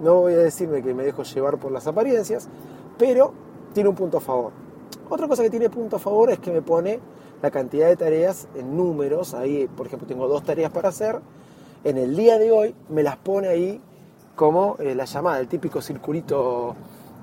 no 0.00 0.20
voy 0.20 0.34
a 0.34 0.38
decirme 0.38 0.82
que 0.82 0.94
me 0.94 1.04
dejo 1.04 1.22
llevar 1.22 1.58
por 1.58 1.72
las 1.72 1.86
apariencias, 1.86 2.48
pero 2.98 3.32
tiene 3.72 3.88
un 3.88 3.94
punto 3.94 4.18
a 4.18 4.20
favor. 4.20 4.52
Otra 5.08 5.28
cosa 5.28 5.42
que 5.42 5.50
tiene 5.50 5.68
punto 5.70 5.96
a 5.96 5.98
favor 5.98 6.30
es 6.30 6.38
que 6.38 6.50
me 6.50 6.62
pone 6.62 7.00
la 7.42 7.50
cantidad 7.50 7.88
de 7.88 7.96
tareas 7.96 8.48
en 8.54 8.76
números. 8.76 9.34
Ahí, 9.34 9.68
por 9.68 9.86
ejemplo, 9.86 10.06
tengo 10.06 10.28
dos 10.28 10.42
tareas 10.42 10.70
para 10.70 10.88
hacer. 10.88 11.20
En 11.82 11.96
el 11.96 12.14
día 12.14 12.38
de 12.38 12.52
hoy 12.52 12.74
me 12.90 13.02
las 13.02 13.16
pone 13.16 13.48
ahí 13.48 13.80
como 14.36 14.76
eh, 14.80 14.94
la 14.94 15.06
llamada, 15.06 15.40
el 15.40 15.48
típico 15.48 15.80
circulito 15.80 16.76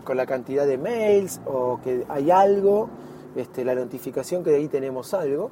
con 0.04 0.18
la 0.18 0.26
cantidad 0.26 0.66
de 0.66 0.80
mails 0.80 1.42
o 1.46 1.80
que 1.84 2.06
hay 2.10 2.32
algo, 2.32 2.90
este, 3.36 3.64
la 3.64 3.76
notificación 3.76 4.44
que 4.44 4.50
de 4.50 4.58
ahí 4.58 4.68
tenemos 4.68 5.14
algo, 5.14 5.52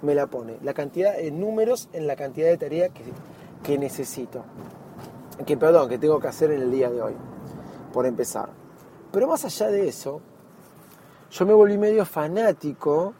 me 0.00 0.14
la 0.14 0.28
pone. 0.28 0.56
La 0.62 0.72
cantidad 0.72 1.20
en 1.20 1.38
números 1.38 1.90
en 1.92 2.06
la 2.06 2.16
cantidad 2.16 2.48
de 2.48 2.56
tareas 2.56 2.90
que, 2.90 3.02
que 3.62 3.76
necesito. 3.76 4.44
Que, 5.44 5.58
perdón, 5.58 5.90
que 5.90 5.98
tengo 5.98 6.18
que 6.18 6.28
hacer 6.28 6.50
en 6.50 6.62
el 6.62 6.70
día 6.70 6.88
de 6.88 7.02
hoy, 7.02 7.14
por 7.92 8.06
empezar. 8.06 8.48
Pero 9.12 9.28
más 9.28 9.44
allá 9.44 9.66
de 9.68 9.88
eso, 9.88 10.22
yo 11.30 11.44
me 11.44 11.52
volví 11.52 11.76
medio 11.76 12.06
fanático 12.06 13.12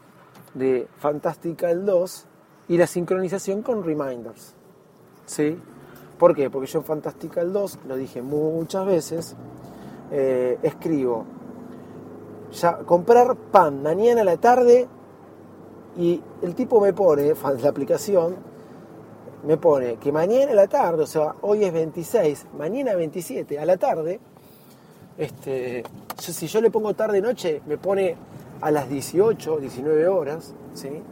de 0.55 0.89
Fantastical 0.97 1.85
2 1.85 2.27
y 2.69 2.79
la 2.79 2.87
sincronización 2.87 3.61
con 3.61 3.85
Reminders. 3.85 4.58
¿Sí? 5.29 5.59
¿Por 6.19 6.35
qué? 6.35 6.49
Porque 6.49 6.67
yo 6.67 6.79
en 6.79 6.85
Fantastical 6.87 7.53
2, 7.53 7.81
lo 7.87 7.97
dije 7.97 8.23
muchas 8.23 8.87
veces, 8.87 9.37
eh, 10.11 10.59
escribo, 10.63 11.27
ya, 12.51 12.79
comprar 12.79 13.37
pan 13.37 13.83
mañana 13.83 14.23
a 14.23 14.25
la 14.25 14.39
tarde 14.39 14.89
y 15.99 16.23
el 16.41 16.55
tipo 16.55 16.81
me 16.81 16.95
pone, 16.95 17.35
la 17.63 17.69
aplicación, 17.69 18.37
me 19.47 19.59
pone 19.59 19.97
que 19.97 20.11
mañana 20.11 20.53
a 20.53 20.55
la 20.55 20.67
tarde, 20.67 21.03
o 21.03 21.07
sea, 21.07 21.35
hoy 21.43 21.65
es 21.65 21.73
26, 21.75 22.47
mañana 22.57 22.95
27 22.95 23.59
a 23.59 23.67
la 23.67 23.77
tarde, 23.77 24.19
este, 25.19 25.85
si 26.17 26.47
yo 26.47 26.63
le 26.63 26.71
pongo 26.71 26.95
tarde 26.95 27.21
noche, 27.21 27.61
me 27.67 27.77
pone 27.77 28.17
a 28.63 28.71
las 28.71 28.89
18, 28.89 29.59
19 29.59 30.09
horas, 30.09 30.55
¿sí? 30.73 31.03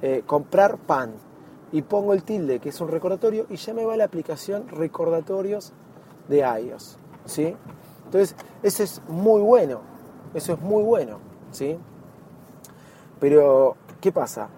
Eh, 0.00 0.22
comprar 0.24 0.76
pan. 0.76 1.25
Y 1.72 1.82
pongo 1.82 2.12
el 2.14 2.22
tilde, 2.22 2.60
que 2.60 2.68
es 2.68 2.80
un 2.80 2.88
recordatorio, 2.88 3.46
y 3.50 3.56
ya 3.56 3.74
me 3.74 3.84
va 3.84 3.96
la 3.96 4.04
aplicación 4.04 4.68
recordatorios 4.68 5.72
de 6.28 6.38
iOS, 6.38 6.96
¿sí? 7.24 7.56
Entonces, 8.04 8.36
eso 8.62 8.82
es 8.82 9.02
muy 9.08 9.40
bueno, 9.40 9.80
eso 10.32 10.52
es 10.52 10.60
muy 10.60 10.82
bueno, 10.84 11.18
¿sí? 11.50 11.76
Pero, 13.18 13.76
¿qué 14.00 14.12
pasa? 14.12 14.48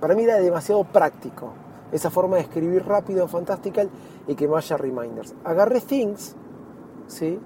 Para 0.00 0.14
mí 0.14 0.22
era 0.22 0.38
demasiado 0.38 0.84
práctico. 0.84 1.52
esa 1.92 2.10
forma 2.10 2.36
de 2.36 2.42
escribir 2.42 2.84
rápido 2.86 3.22
en 3.22 3.28
Fantastical 3.28 3.90
y 4.26 4.34
que 4.34 4.46
me 4.46 4.56
haya 4.56 4.76
reminders. 4.76 5.34
Agarré 5.44 5.80
Things, 5.80 6.36
¿sí? 7.06 7.38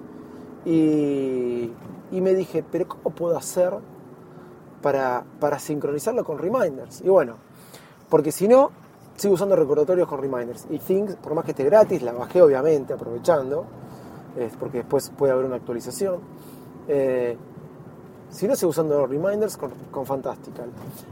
Y, 0.64 1.72
y 2.10 2.20
me 2.20 2.34
dije, 2.34 2.62
pero 2.70 2.88
¿cómo 2.88 3.14
puedo 3.14 3.36
hacer 3.36 3.72
para, 4.82 5.24
para 5.40 5.58
sincronizarlo 5.58 6.24
con 6.24 6.38
reminders? 6.38 7.00
Y 7.00 7.08
bueno, 7.08 7.36
porque 8.08 8.32
si 8.32 8.48
no, 8.48 8.70
sigo 9.16 9.34
usando 9.34 9.56
recordatorios 9.56 10.08
con 10.08 10.20
reminders. 10.20 10.66
Y 10.70 10.78
Things, 10.78 11.16
por 11.16 11.34
más 11.34 11.44
que 11.44 11.52
esté 11.52 11.64
gratis, 11.64 12.02
la 12.02 12.12
bajé 12.12 12.42
obviamente, 12.42 12.92
aprovechando, 12.92 13.64
eh, 14.36 14.50
porque 14.58 14.78
después 14.78 15.10
puede 15.10 15.32
haber 15.32 15.46
una 15.46 15.56
actualización. 15.56 16.20
Eh, 16.88 17.36
si 18.30 18.48
no, 18.48 18.56
sigo 18.56 18.70
usando 18.70 19.06
reminders 19.06 19.56
con, 19.56 19.70
con 19.90 20.06
Fantastical. 20.06 20.70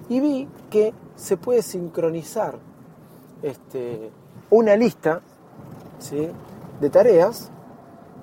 Y 0.09 0.21
vi 0.21 0.49
que 0.71 0.93
se 1.15 1.37
puede 1.37 1.63
sincronizar 1.63 2.59
este, 3.43 4.11
una 4.51 4.77
lista 4.77 5.21
¿sí? 5.99 6.29
de 6.81 6.91
tareas 6.91 7.51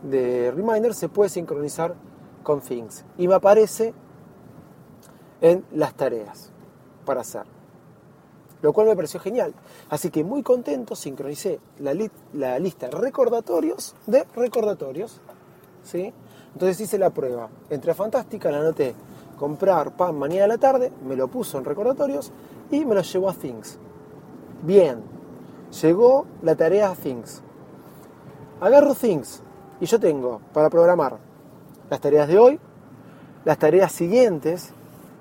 de 0.04 0.52
reminders, 0.52 0.98
se 0.98 1.10
puede 1.10 1.30
sincronizar 1.30 1.96
con 2.44 2.62
Things. 2.62 3.06
Y 3.18 3.28
me 3.28 3.36
aparece 3.36 3.94
en 5.42 5.64
las 5.72 5.94
tareas 5.94 6.52
para 7.06 7.22
hacer 7.22 7.59
lo 8.62 8.74
cual 8.74 8.88
me 8.88 8.96
pareció 8.96 9.20
genial. 9.20 9.54
Así 9.90 10.10
que 10.10 10.24
muy 10.24 10.44
contento, 10.44 10.96
sincronicé 10.96 11.60
la, 11.80 11.94
li- 11.94 12.12
la 12.34 12.60
lista 12.60 12.90
recordatorios 12.90 13.96
de 14.08 14.26
recordatorios. 14.36 15.22
¿sí? 15.84 16.14
Entonces 16.54 16.82
hice 16.82 16.98
la 16.98 17.10
prueba. 17.12 17.50
Entré 17.70 17.92
a 17.92 17.96
Fantástica, 17.96 18.52
la 18.52 18.60
anoté 18.60 18.96
comprar 19.38 19.96
pan 19.96 20.20
mañana 20.20 20.44
a 20.44 20.48
la 20.48 20.58
tarde, 20.58 20.92
me 21.08 21.16
lo 21.16 21.30
puso 21.30 21.58
en 21.58 21.64
recordatorios 21.64 22.32
y 22.72 22.84
me 22.84 22.96
lo 22.96 23.02
llevó 23.02 23.30
a 23.30 23.34
Things. 23.34 23.78
Bien, 24.64 25.02
llegó 25.82 26.26
la 26.42 26.56
tarea 26.56 26.92
a 26.92 26.96
Things. 26.96 27.42
Agarro 28.60 28.94
Things 28.96 29.42
y 29.80 29.86
yo 29.86 29.98
tengo 30.00 30.42
para 30.54 30.70
programar 30.70 31.18
las 31.90 32.02
tareas 32.02 32.28
de 32.28 32.38
hoy, 32.38 32.60
las 33.46 33.58
tareas 33.58 33.94
siguientes 33.94 34.74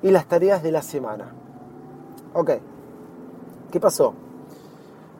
y 0.02 0.10
las 0.10 0.26
tareas 0.26 0.62
de 0.64 0.72
la 0.72 0.82
semana. 0.82 1.32
Ok. 2.34 2.50
¿Qué 3.70 3.80
pasó? 3.80 4.14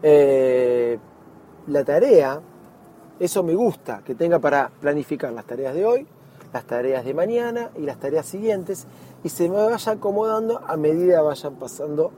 Eh, 0.03 0.99
la 1.67 1.85
tarea, 1.85 2.41
eso 3.21 3.43
me 3.43 3.55
gusta, 3.55 4.01
que 4.03 4.15
tenga 4.15 4.39
para 4.39 4.71
planificar 4.81 5.33
las 5.33 5.45
tareas 5.45 5.75
de 5.75 5.85
hoy, 5.85 6.07
las 6.55 6.65
tareas 6.65 7.05
de 7.05 7.13
mañana 7.13 7.71
y 7.77 7.83
las 7.83 7.99
tareas 7.99 8.25
siguientes, 8.25 8.87
y 9.23 9.29
se 9.29 9.51
me 9.51 9.57
vaya 9.57 9.93
acomodando 9.93 10.63
a 10.67 10.79
medida 10.79 11.21
vayan 11.21 11.57
pasando 11.57 12.11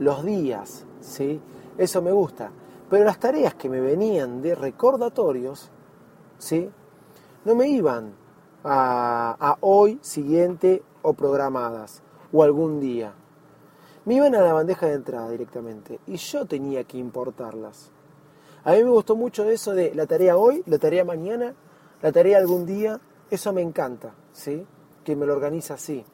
los 0.00 0.24
días, 0.24 0.84
¿sí? 1.00 1.40
Eso 1.78 2.02
me 2.02 2.10
gusta. 2.10 2.50
Pero 2.90 3.04
las 3.04 3.20
tareas 3.20 3.54
que 3.54 3.68
me 3.68 3.80
venían 3.80 4.42
de 4.42 4.56
recordatorios, 4.56 5.70
¿sí? 6.38 6.68
No 7.44 7.54
me 7.54 7.68
iban 7.68 8.12
a, 8.64 9.36
a 9.38 9.58
hoy, 9.60 10.00
siguiente 10.02 10.82
o 11.02 11.12
programadas, 11.12 12.02
o 12.32 12.42
algún 12.42 12.80
día 12.80 13.12
me 14.06 14.14
iban 14.14 14.36
a 14.36 14.40
la 14.40 14.52
bandeja 14.52 14.86
de 14.86 14.94
entrada 14.94 15.28
directamente 15.28 15.98
y 16.06 16.16
yo 16.16 16.46
tenía 16.46 16.84
que 16.84 16.96
importarlas. 16.96 17.90
A 18.64 18.72
mí 18.72 18.82
me 18.84 18.90
gustó 18.90 19.16
mucho 19.16 19.44
eso 19.50 19.74
de 19.74 19.94
la 19.94 20.06
tarea 20.06 20.36
hoy, 20.36 20.62
la 20.66 20.78
tarea 20.78 21.04
mañana, 21.04 21.54
la 22.00 22.12
tarea 22.12 22.38
algún 22.38 22.66
día, 22.66 23.00
eso 23.30 23.52
me 23.52 23.62
encanta, 23.62 24.14
¿sí? 24.32 24.64
Que 25.04 25.16
me 25.16 25.26
lo 25.26 25.34
organiza 25.34 25.74
así. 25.74 26.04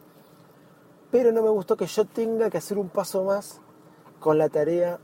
Pero 1.10 1.32
no 1.32 1.42
me 1.42 1.50
gustó 1.50 1.76
que 1.76 1.86
yo 1.86 2.06
tenga 2.06 2.48
que 2.48 2.58
hacer 2.58 2.78
un 2.78 2.88
paso 2.88 3.24
más 3.24 3.60
con 4.20 4.38
la 4.38 4.48
tarea, 4.48 4.98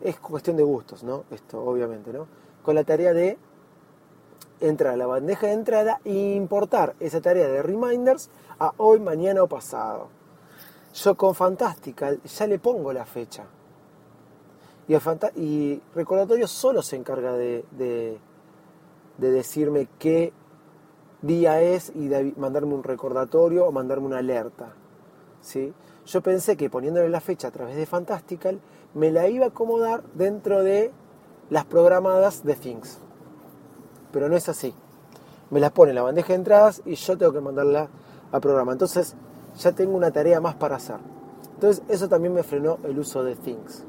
es 0.00 0.18
cuestión 0.20 0.56
de 0.56 0.62
gustos, 0.62 1.02
¿no? 1.02 1.24
Esto, 1.32 1.60
obviamente, 1.60 2.12
¿no? 2.12 2.28
Con 2.62 2.76
la 2.76 2.84
tarea 2.84 3.12
de 3.12 3.38
entrar 4.60 4.94
a 4.94 4.96
la 4.96 5.06
bandeja 5.06 5.48
de 5.48 5.54
entrada 5.54 6.00
e 6.04 6.34
importar 6.34 6.94
esa 7.00 7.20
tarea 7.20 7.48
de 7.48 7.60
reminders 7.60 8.30
a 8.60 8.72
hoy, 8.76 9.00
mañana 9.00 9.42
o 9.42 9.48
pasado. 9.48 10.19
Yo 10.94 11.16
con 11.16 11.34
Fantastical 11.34 12.20
ya 12.22 12.46
le 12.46 12.58
pongo 12.58 12.92
la 12.92 13.04
fecha. 13.06 13.44
Y, 14.88 14.94
el 14.94 15.00
y 15.36 15.82
Recordatorio 15.94 16.48
solo 16.48 16.82
se 16.82 16.96
encarga 16.96 17.32
de, 17.34 17.64
de- 17.72 18.18
de 19.18 19.30
decirme 19.30 19.88
qué 19.98 20.32
día 21.22 21.60
es 21.60 21.92
y 21.94 22.08
de 22.08 22.32
mandarme 22.36 22.74
un 22.74 22.82
recordatorio 22.82 23.66
o 23.66 23.72
mandarme 23.72 24.06
una 24.06 24.18
alerta. 24.18 24.74
¿sí? 25.42 25.72
Yo 26.06 26.22
pensé 26.22 26.56
que 26.56 26.70
poniéndole 26.70 27.08
la 27.08 27.20
fecha 27.20 27.48
a 27.48 27.50
través 27.50 27.76
de 27.76 27.86
Fantastical 27.86 28.60
me 28.94 29.10
la 29.10 29.28
iba 29.28 29.44
a 29.44 29.48
acomodar 29.48 30.02
dentro 30.14 30.62
de 30.64 30.90
las 31.50 31.66
programadas 31.66 32.44
de 32.44 32.54
Things. 32.54 32.98
Pero 34.12 34.28
no 34.28 34.36
es 34.36 34.48
así. 34.48 34.74
Me 35.50 35.60
las 35.60 35.72
pone 35.72 35.90
en 35.90 35.96
la 35.96 36.02
bandeja 36.02 36.28
de 36.28 36.34
entradas 36.34 36.82
y 36.84 36.94
yo 36.94 37.16
tengo 37.18 37.32
que 37.32 37.40
mandarla 37.40 37.88
a 38.32 38.40
programa. 38.40 38.72
Entonces 38.72 39.14
ya 39.60 39.72
tengo 39.72 39.96
una 39.96 40.10
tarea 40.10 40.40
más 40.40 40.54
para 40.56 40.76
hacer. 40.76 40.96
Entonces 41.54 41.82
eso 41.88 42.08
también 42.08 42.34
me 42.34 42.42
frenó 42.42 42.78
el 42.84 42.98
uso 42.98 43.22
de 43.22 43.36
Things. 43.36 43.84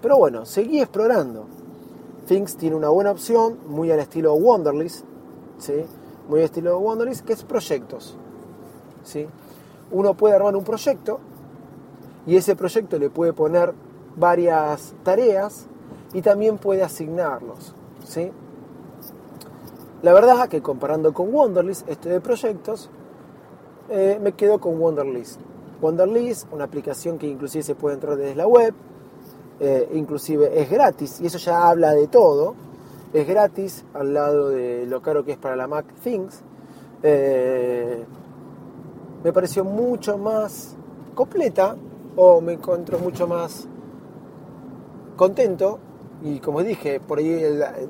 Pero 0.00 0.16
bueno, 0.18 0.46
seguí 0.46 0.80
explorando. 0.80 1.46
Things 2.26 2.56
tiene 2.56 2.76
una 2.76 2.88
buena 2.88 3.10
opción, 3.10 3.58
muy 3.66 3.90
al 3.90 3.98
estilo 3.98 4.34
Wonderlist, 4.34 5.04
¿sí? 5.58 5.84
Muy 6.28 6.40
al 6.40 6.44
estilo 6.44 6.78
Wonderlist, 6.78 7.24
que 7.24 7.32
es 7.32 7.42
proyectos. 7.42 8.16
¿sí? 9.04 9.26
Uno 9.90 10.14
puede 10.14 10.34
armar 10.34 10.56
un 10.56 10.64
proyecto 10.64 11.20
y 12.26 12.36
ese 12.36 12.56
proyecto 12.56 12.98
le 12.98 13.10
puede 13.10 13.32
poner 13.32 13.74
varias 14.16 14.94
tareas 15.02 15.66
y 16.12 16.22
también 16.22 16.58
puede 16.58 16.82
asignarlos. 16.82 17.74
¿sí? 18.04 18.30
La 20.02 20.12
verdad 20.12 20.48
que 20.48 20.62
comparando 20.62 21.12
con 21.12 21.32
Wonderlist, 21.34 21.88
este 21.88 22.08
de 22.08 22.20
proyectos, 22.20 22.90
eh, 23.90 24.18
me 24.20 24.32
quedo 24.32 24.60
con 24.60 24.80
Wonderlist. 24.80 25.40
Wonderlist, 25.80 26.52
una 26.52 26.64
aplicación 26.64 27.18
que 27.18 27.26
inclusive 27.26 27.64
se 27.64 27.74
puede 27.74 27.94
entrar 27.94 28.16
desde 28.16 28.34
la 28.34 28.46
web, 28.46 28.72
eh, 29.60 29.88
inclusive 29.94 30.60
es 30.60 30.70
gratis, 30.70 31.20
y 31.20 31.26
eso 31.26 31.38
ya 31.38 31.68
habla 31.68 31.92
de 31.92 32.06
todo. 32.06 32.54
Es 33.12 33.26
gratis 33.26 33.84
al 33.92 34.14
lado 34.14 34.48
de 34.48 34.86
lo 34.86 35.02
caro 35.02 35.24
que 35.24 35.32
es 35.32 35.38
para 35.38 35.56
la 35.56 35.66
Mac 35.66 35.86
Things. 36.02 36.40
Eh, 37.02 38.04
me 39.22 39.32
pareció 39.32 39.64
mucho 39.64 40.16
más 40.18 40.76
completa, 41.14 41.76
o 42.16 42.40
me 42.40 42.54
encontró 42.54 42.98
mucho 42.98 43.26
más 43.26 43.66
contento, 45.16 45.78
y 46.22 46.38
como 46.38 46.62
dije, 46.62 47.00
por 47.00 47.18
ahí 47.18 47.44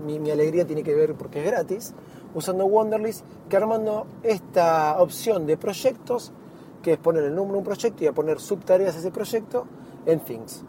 mi 0.07 0.31
alegría 0.31 0.66
tiene 0.66 0.83
que 0.83 0.94
ver 0.94 1.14
porque 1.14 1.40
es 1.40 1.46
gratis, 1.46 1.94
usando 2.34 2.66
Wonderlist, 2.66 3.24
que 3.48 3.56
armando 3.56 4.06
esta 4.22 5.00
opción 5.00 5.46
de 5.46 5.56
proyectos, 5.56 6.32
que 6.82 6.94
es 6.94 6.98
poner 6.98 7.24
el 7.24 7.34
nombre 7.34 7.52
de 7.52 7.58
un 7.58 7.64
proyecto 7.64 8.04
y 8.04 8.06
a 8.06 8.12
poner 8.12 8.40
subtareas 8.40 8.96
a 8.96 8.98
ese 8.98 9.10
proyecto 9.10 9.66
en 10.06 10.20
Things. 10.20 10.64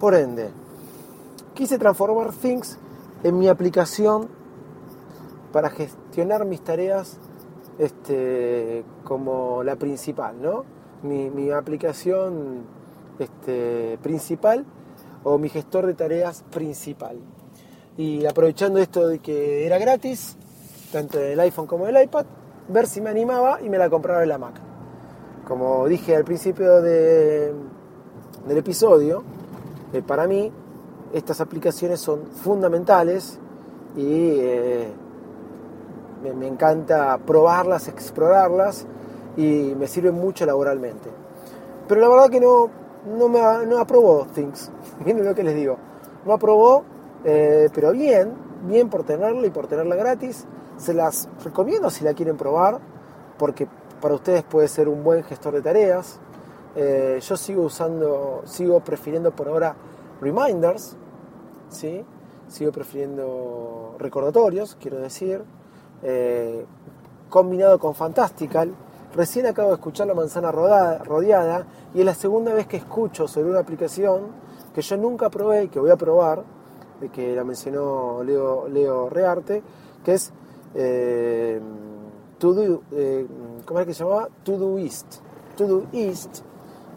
Por 0.00 0.14
ende, 0.14 0.50
quise 1.54 1.78
transformar 1.78 2.32
Things 2.32 2.78
en 3.22 3.38
mi 3.38 3.48
aplicación 3.48 4.28
para 5.52 5.70
gestionar 5.70 6.44
mis 6.44 6.60
tareas 6.60 7.18
este, 7.78 8.84
como 9.04 9.62
la 9.62 9.76
principal, 9.76 10.40
¿no? 10.40 10.64
Mi, 11.02 11.50
aplicación 11.50 12.64
este, 13.18 13.98
principal 14.02 14.64
o 15.22 15.38
mi 15.38 15.48
gestor 15.48 15.86
de 15.86 15.94
tareas 15.94 16.42
principal. 16.50 17.18
Y 17.98 18.24
aprovechando 18.26 18.78
esto 18.78 19.08
de 19.08 19.18
que 19.18 19.66
era 19.66 19.76
gratis, 19.76 20.36
tanto 20.92 21.18
en 21.18 21.32
el 21.32 21.40
iPhone 21.40 21.66
como 21.66 21.86
en 21.88 21.96
el 21.96 22.04
iPad, 22.04 22.24
ver 22.68 22.86
si 22.86 23.00
me 23.00 23.10
animaba 23.10 23.60
y 23.60 23.68
me 23.68 23.76
la 23.76 23.90
compraba 23.90 24.22
en 24.22 24.28
la 24.28 24.38
Mac. 24.38 24.54
Como 25.46 25.86
dije 25.88 26.14
al 26.14 26.24
principio 26.24 26.80
de- 26.80 27.52
del 28.46 28.56
episodio, 28.56 29.24
eh, 29.92 30.00
para 30.00 30.28
mí 30.28 30.52
estas 31.12 31.40
aplicaciones 31.40 31.98
son 32.00 32.26
fundamentales 32.26 33.38
y 33.96 34.36
eh, 34.38 34.92
me, 36.22 36.34
me 36.34 36.46
encanta 36.46 37.18
probarlas, 37.18 37.88
explorarlas 37.88 38.86
y 39.36 39.74
me 39.76 39.88
sirven 39.88 40.14
mucho 40.14 40.46
laboralmente. 40.46 41.10
Pero 41.88 42.00
la 42.00 42.08
verdad 42.08 42.30
que 42.30 42.40
no, 42.40 42.70
no 43.18 43.28
me 43.28 43.40
no 43.66 43.78
aprobó 43.78 44.24
Things. 44.34 44.70
Miren 45.04 45.24
lo 45.24 45.34
que 45.34 45.42
les 45.42 45.56
digo. 45.56 45.76
No 46.24 46.34
aprobó, 46.34 46.84
eh, 47.24 47.68
pero 47.74 47.92
bien, 47.92 48.32
bien 48.66 48.88
por 48.88 49.04
tenerla 49.04 49.46
y 49.46 49.50
por 49.50 49.66
tenerla 49.66 49.96
gratis. 49.96 50.46
Se 50.76 50.94
las 50.94 51.28
recomiendo 51.44 51.90
si 51.90 52.04
la 52.04 52.14
quieren 52.14 52.36
probar, 52.36 52.78
porque 53.38 53.66
para 54.00 54.14
ustedes 54.14 54.42
puede 54.44 54.68
ser 54.68 54.88
un 54.88 55.02
buen 55.02 55.24
gestor 55.24 55.54
de 55.54 55.62
tareas. 55.62 56.20
Eh, 56.76 57.18
yo 57.20 57.36
sigo 57.36 57.62
usando, 57.64 58.42
sigo 58.44 58.80
prefiriendo 58.80 59.32
por 59.32 59.48
ahora 59.48 59.74
reminders, 60.20 60.96
¿sí? 61.68 62.04
sigo 62.48 62.72
prefiriendo 62.72 63.96
recordatorios, 63.98 64.76
quiero 64.80 64.98
decir, 64.98 65.42
eh, 66.02 66.64
combinado 67.28 67.78
con 67.78 67.94
Fantastical. 67.94 68.74
Recién 69.14 69.46
acabo 69.46 69.68
de 69.68 69.74
escuchar 69.74 70.06
la 70.06 70.14
manzana 70.14 70.52
rodeada 70.52 71.66
y 71.94 72.00
es 72.00 72.04
la 72.04 72.14
segunda 72.14 72.52
vez 72.52 72.66
que 72.66 72.76
escucho 72.76 73.26
sobre 73.26 73.50
una 73.50 73.60
aplicación 73.60 74.26
que 74.74 74.82
yo 74.82 74.96
nunca 74.96 75.30
probé 75.30 75.64
y 75.64 75.68
que 75.68 75.80
voy 75.80 75.90
a 75.90 75.96
probar, 75.96 76.44
que 77.12 77.34
la 77.34 77.44
mencionó 77.44 78.22
Leo, 78.24 78.68
Leo 78.68 79.08
Rearte, 79.08 79.62
que 80.04 80.14
es 80.14 80.32
eh, 80.74 81.60
To 82.38 82.52
Do, 82.52 82.82
eh, 82.92 83.26
¿cómo 83.64 83.80
es 83.80 83.86
que 83.86 83.94
se 83.94 84.04
llamaba? 84.04 84.28
To 84.44 84.58
Do 84.58 84.78
East. 84.78 85.16
To 85.56 85.66
Do 85.66 85.86
East. 85.92 86.40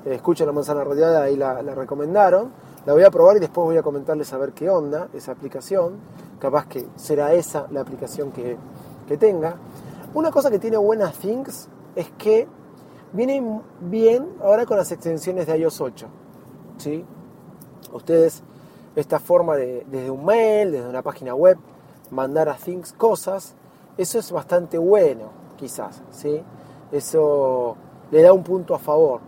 Eh, 0.06 0.20
la 0.46 0.52
manzana 0.52 0.84
rodeada, 0.84 1.24
ahí 1.24 1.36
la, 1.36 1.62
la 1.62 1.76
recomendaron. 1.76 2.52
La 2.86 2.94
voy 2.94 3.04
a 3.04 3.12
probar 3.12 3.38
y 3.38 3.40
después 3.40 3.66
voy 3.66 3.78
a 3.78 3.84
comentarles 3.84 4.34
a 4.34 4.38
ver 4.38 4.54
qué 4.54 4.70
onda 4.70 5.10
esa 5.14 5.32
aplicación. 5.32 5.98
Capaz 6.40 6.66
que 6.68 6.88
será 6.96 7.34
esa 7.34 7.68
la 7.70 7.82
aplicación 7.82 8.32
que, 8.32 8.58
que 9.08 9.18
tenga. 9.18 9.56
Una 10.14 10.32
cosa 10.32 10.50
que 10.50 10.60
tiene 10.60 10.78
buenas 10.78 11.14
Things 11.18 11.70
es 11.96 12.12
que 12.18 12.48
viene 13.14 13.62
bien 13.80 14.28
ahora 14.42 14.66
con 14.66 14.78
las 14.78 14.92
extensiones 14.92 15.48
de 15.48 15.58
iOS 15.58 15.82
8. 15.82 16.08
¿sí? 16.78 17.06
Ustedes, 17.94 18.44
esta 18.96 19.20
forma 19.20 19.56
de, 19.56 19.86
desde 19.90 20.10
un 20.10 20.26
mail, 20.26 20.72
desde 20.72 20.90
una 20.90 21.02
página 21.02 21.34
web, 21.34 21.58
mandar 22.10 22.50
a 22.50 22.56
Things 22.56 22.94
cosas, 22.94 23.56
eso 23.98 24.20
es 24.20 24.32
bastante 24.32 24.78
bueno, 24.78 25.30
quizás. 25.58 26.02
¿sí? 26.12 26.42
Eso 26.92 27.76
le 28.12 28.22
da 28.22 28.34
un 28.34 28.44
punto 28.44 28.76
a 28.76 28.80
favor. 28.80 29.22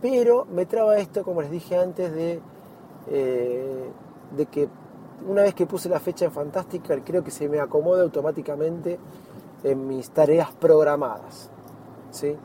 Pero 0.00 0.44
me 0.46 0.66
traba 0.66 0.98
esto, 0.98 1.22
como 1.22 1.40
les 1.42 1.50
dije 1.50 1.76
antes, 1.76 2.12
de, 2.12 2.40
eh, 3.08 3.90
de 4.36 4.46
que 4.46 4.68
una 5.26 5.42
vez 5.42 5.54
que 5.54 5.66
puse 5.66 5.88
la 5.88 6.00
fecha 6.00 6.24
en 6.26 6.32
Fantastical, 6.32 7.02
creo 7.04 7.24
que 7.24 7.30
se 7.30 7.48
me 7.48 7.60
acomoda 7.60 8.02
automáticamente 8.02 8.98
en 9.64 9.86
mis 9.86 10.10
tareas 10.10 10.52
programadas. 10.52 11.50
¿sí? 12.10 12.36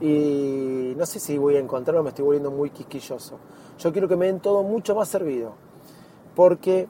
Y 0.00 0.94
no 0.96 1.06
sé 1.06 1.18
si 1.20 1.38
voy 1.38 1.56
a 1.56 1.60
encontrarlo, 1.60 2.02
me 2.02 2.10
estoy 2.10 2.24
volviendo 2.24 2.50
muy 2.50 2.70
quisquilloso. 2.70 3.38
Yo 3.78 3.92
quiero 3.92 4.08
que 4.08 4.16
me 4.16 4.26
den 4.26 4.40
todo 4.40 4.62
mucho 4.62 4.94
más 4.94 5.08
servido. 5.08 5.54
Porque 6.34 6.88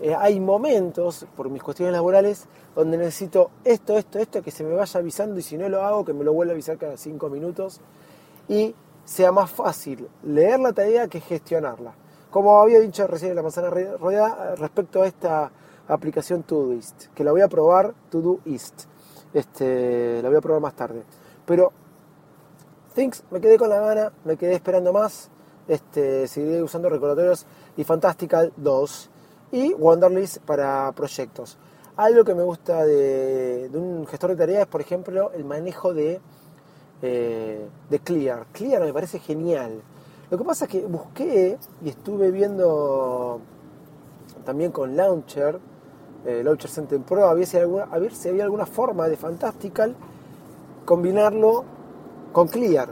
eh, 0.00 0.14
hay 0.14 0.40
momentos, 0.40 1.26
por 1.36 1.48
mis 1.50 1.62
cuestiones 1.62 1.92
laborales, 1.92 2.46
donde 2.74 2.96
necesito 2.96 3.50
esto, 3.64 3.96
esto, 3.96 4.18
esto, 4.18 4.42
que 4.42 4.50
se 4.50 4.64
me 4.64 4.74
vaya 4.74 5.00
avisando 5.00 5.38
y 5.38 5.42
si 5.42 5.56
no 5.56 5.68
lo 5.68 5.82
hago, 5.82 6.04
que 6.04 6.12
me 6.12 6.24
lo 6.24 6.32
vuelva 6.32 6.52
a 6.52 6.54
avisar 6.54 6.78
cada 6.78 6.96
cinco 6.96 7.28
minutos. 7.28 7.80
Y 8.48 8.74
sea 9.04 9.32
más 9.32 9.50
fácil 9.50 10.08
leer 10.22 10.60
la 10.60 10.72
tarea 10.72 11.08
que 11.08 11.20
gestionarla. 11.20 11.94
Como 12.30 12.60
había 12.60 12.80
dicho 12.80 13.06
recién 13.06 13.30
en 13.30 13.36
la 13.36 13.42
manzana 13.42 13.70
rodeada 13.70 14.56
respecto 14.56 15.02
a 15.02 15.06
esta 15.06 15.52
aplicación 15.86 16.42
Todoist, 16.42 17.06
que 17.14 17.22
la 17.22 17.30
voy 17.30 17.42
a 17.42 17.48
probar, 17.48 17.94
Todoist. 18.10 18.84
Este, 19.32 20.20
la 20.22 20.28
voy 20.28 20.38
a 20.38 20.40
probar 20.40 20.60
más 20.60 20.74
tarde. 20.74 21.02
Pero 21.44 21.72
Things, 22.94 23.24
me 23.30 23.40
quedé 23.40 23.58
con 23.58 23.68
la 23.68 23.80
gana, 23.80 24.12
me 24.24 24.36
quedé 24.36 24.54
esperando 24.54 24.92
más. 24.92 25.30
Este, 25.66 26.28
seguiré 26.28 26.62
usando 26.62 26.90
recordatorios 26.90 27.46
y 27.76 27.84
Fantastical 27.84 28.52
2 28.56 29.10
y 29.52 29.72
Wonderlist 29.74 30.38
para 30.38 30.92
proyectos. 30.92 31.56
Algo 31.96 32.24
que 32.24 32.34
me 32.34 32.42
gusta 32.42 32.84
de, 32.84 33.70
un 33.72 34.06
gestor 34.06 34.30
de 34.30 34.36
tareas 34.36 34.62
es, 34.62 34.66
por 34.66 34.80
ejemplo, 34.80 35.30
el 35.32 35.44
manejo 35.44 35.94
de, 35.94 36.20
eh, 37.02 37.66
de 37.88 37.98
Clear. 38.00 38.46
Clear 38.52 38.82
me 38.82 38.92
parece 38.92 39.20
genial. 39.20 39.80
Lo 40.30 40.36
que 40.36 40.44
pasa 40.44 40.64
es 40.64 40.70
que 40.72 40.80
busqué 40.80 41.56
y 41.84 41.88
estuve 41.88 42.30
viendo 42.30 43.40
también 44.44 44.72
con 44.72 44.96
Launcher, 44.96 45.60
eh, 46.26 46.42
Launcher 46.42 46.70
Center 46.70 47.00
Pro, 47.00 47.28
a 47.28 47.34
ver, 47.34 47.46
alguna, 47.56 47.84
a 47.84 47.98
ver 47.98 48.14
si 48.14 48.28
había 48.28 48.44
alguna 48.44 48.66
forma 48.66 49.08
de 49.08 49.16
Fantastical 49.16 49.94
combinarlo 50.84 51.64
con 52.32 52.48
Clear. 52.48 52.88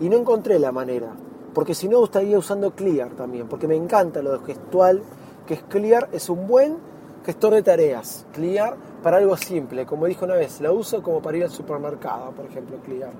Y 0.00 0.08
no 0.08 0.18
encontré 0.18 0.58
la 0.58 0.70
manera. 0.70 1.14
Porque 1.54 1.74
si 1.74 1.88
no, 1.88 2.04
estaría 2.04 2.38
usando 2.38 2.72
Clear 2.72 3.10
también. 3.10 3.48
Porque 3.48 3.68
me 3.68 3.76
encanta 3.76 4.20
lo 4.22 4.42
gestual, 4.42 5.02
que 5.46 5.54
es 5.54 5.62
Clear, 5.62 6.08
es 6.12 6.28
un 6.28 6.46
buen 6.46 6.76
gestor 7.24 7.54
de 7.54 7.62
tareas. 7.62 8.26
Clear 8.32 8.76
para 9.02 9.18
algo 9.18 9.36
simple. 9.36 9.86
Como 9.86 10.06
dije 10.06 10.24
una 10.24 10.34
vez, 10.34 10.60
la 10.60 10.72
uso 10.72 11.02
como 11.02 11.22
para 11.22 11.36
ir 11.36 11.44
al 11.44 11.50
supermercado, 11.50 12.32
por 12.32 12.46
ejemplo, 12.46 12.78
Clear. 12.84 13.12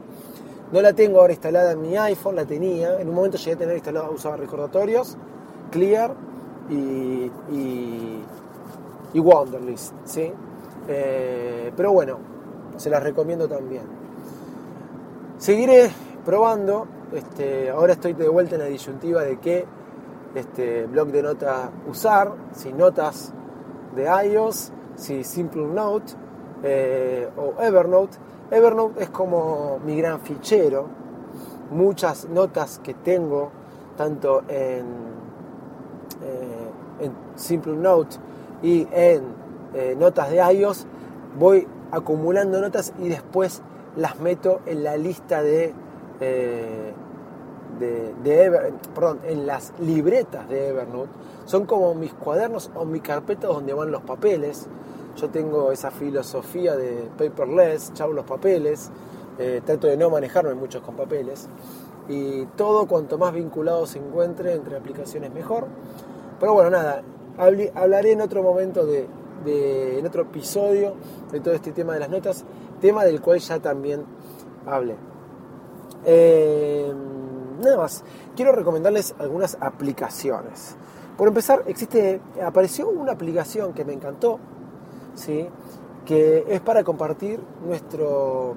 No 0.73 0.83
la 0.83 0.92
tengo 0.92 1.20
ahora 1.20 1.33
instalada 1.33 1.73
en 1.73 1.83
mi 1.83 1.97
iPhone, 1.97 2.37
la 2.37 2.44
tenía. 2.44 3.01
En 3.01 3.09
un 3.09 3.14
momento 3.14 3.38
llegué 3.38 3.53
a 3.53 3.57
tener 3.57 3.77
instalada, 3.77 4.11
usaba 4.11 4.37
recordatorios, 4.37 5.16
Clear 5.70 6.14
y, 6.68 7.31
y, 7.53 8.25
y 9.12 9.20
Wonderlist. 9.20 9.92
¿sí? 10.05 10.33
Eh, 10.88 11.73
pero 11.77 11.92
bueno, 11.92 12.18
se 12.77 12.90
las 12.90 13.03
recomiendo 13.03 13.49
también. 13.49 13.83
Seguiré 15.38 15.90
probando, 16.25 16.87
este, 17.12 17.70
ahora 17.70 17.92
estoy 17.92 18.12
de 18.14 18.28
vuelta 18.28 18.54
en 18.56 18.62
la 18.62 18.68
disyuntiva 18.68 19.22
de 19.22 19.38
qué 19.38 19.64
este, 20.34 20.86
blog 20.86 21.08
de 21.08 21.22
notas 21.22 21.70
usar, 21.88 22.32
si 22.52 22.72
notas 22.72 23.32
de 23.94 24.04
iOS, 24.04 24.72
si 24.96 25.24
Simple 25.24 25.66
Note 25.66 26.14
eh, 26.62 27.28
o 27.36 27.60
Evernote. 27.62 28.18
Evernote 28.50 29.02
es 29.02 29.10
como 29.10 29.78
mi 29.84 29.96
gran 29.96 30.20
fichero, 30.20 30.86
muchas 31.70 32.28
notas 32.28 32.80
que 32.82 32.94
tengo, 32.94 33.50
tanto 33.96 34.42
en, 34.48 34.86
eh, 36.22 37.10
Simple 37.36 37.74
Note 37.74 38.16
y 38.62 38.86
en 38.92 39.22
eh, 39.74 39.96
notas 39.98 40.30
de 40.30 40.36
iOS, 40.36 40.86
voy 41.38 41.66
acumulando 41.90 42.60
notas 42.60 42.92
y 42.98 43.08
después 43.08 43.62
las 43.96 44.18
meto 44.20 44.60
en 44.66 44.84
la 44.84 44.96
lista 44.96 45.42
de, 45.42 45.74
eh, 46.20 46.92
de, 47.79 48.72
perdón, 48.94 49.20
en 49.24 49.46
las 49.46 49.72
libretas 49.81 50.48
de 50.48 50.68
Evernote. 50.68 51.11
Son 51.46 51.66
como 51.66 51.94
mis 51.94 52.12
cuadernos 52.12 52.70
o 52.74 52.85
mi 52.85 53.00
carpeta 53.00 53.48
donde 53.48 53.72
van 53.72 53.90
los 53.90 54.03
papeles. 54.03 54.66
Yo 55.16 55.29
tengo 55.31 55.72
esa 55.72 55.90
filosofía 55.90 56.77
de 56.77 57.09
paperless, 57.16 57.92
chavo 57.94 58.12
los 58.12 58.24
papeles, 58.24 58.90
eh, 59.38 59.61
trato 59.64 59.87
de 59.87 59.96
no 59.96 60.11
manejarme 60.11 60.55
mucho 60.55 60.83
con 60.83 60.96
papeles. 60.96 61.48
Y 62.09 62.46
todo 62.57 62.87
cuanto 62.87 63.18
más 63.18 63.33
vinculado 63.33 63.87
se 63.87 63.98
encuentre 63.98 64.55
entre 64.55 64.77
aplicaciones 64.77 65.33
mejor. 65.33 65.66
Pero 66.40 66.55
bueno, 66.55 66.70
nada, 66.70 67.03
hablaré 67.74 68.12
en 68.12 68.20
otro 68.20 68.42
momento 68.42 68.85
de, 68.87 69.07
de, 69.44 69.98
en 69.98 70.07
otro 70.07 70.22
episodio 70.22 70.94
de 71.33 71.40
todo 71.40 71.55
este 71.55 71.72
tema 71.72 71.94
de 71.94 72.00
las 72.00 72.11
notas 72.11 72.44
tema 72.85 73.05
del 73.05 73.22
cual 73.22 73.38
ya 73.38 73.59
también 73.61 74.05
hablé. 74.66 74.94
Eh, 76.04 76.92
nada 77.60 77.76
más, 77.76 78.04
quiero 78.36 78.52
recomendarles 78.52 79.14
algunas 79.18 79.56
aplicaciones. 79.60 80.76
Por 81.16 81.28
empezar, 81.28 81.62
existe, 81.66 82.20
apareció 82.44 82.88
una 82.88 83.12
aplicación 83.12 83.72
que 83.72 83.84
me 83.84 83.92
encantó, 83.92 84.38
¿sí? 85.14 85.48
que 86.04 86.44
es 86.48 86.60
para 86.60 86.84
compartir 86.84 87.40
nuestro, 87.64 88.54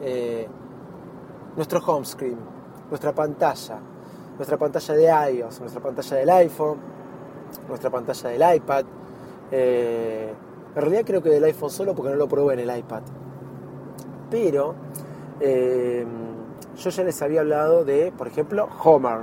eh, 0.00 0.46
nuestro 1.56 1.80
home 1.84 2.06
screen, 2.06 2.38
nuestra 2.88 3.12
pantalla, 3.12 3.78
nuestra 4.36 4.56
pantalla 4.56 4.94
de 4.94 5.32
iOS, 5.34 5.60
nuestra 5.60 5.82
pantalla 5.82 6.16
del 6.16 6.30
iPhone, 6.30 6.78
nuestra 7.68 7.90
pantalla 7.90 8.30
del 8.30 8.56
iPad. 8.56 8.84
Eh, 9.50 10.34
en 10.74 10.80
realidad 10.80 11.02
creo 11.04 11.22
que 11.22 11.30
del 11.30 11.44
iPhone 11.44 11.70
solo 11.70 11.94
porque 11.94 12.10
no 12.10 12.16
lo 12.16 12.28
probé 12.28 12.54
en 12.54 12.68
el 12.68 12.78
iPad. 12.78 13.02
Pero 14.30 14.74
eh, 15.40 16.04
yo 16.76 16.90
ya 16.90 17.04
les 17.04 17.20
había 17.22 17.40
hablado 17.40 17.84
de, 17.84 18.12
por 18.16 18.26
ejemplo, 18.26 18.68
Homer. 18.82 19.22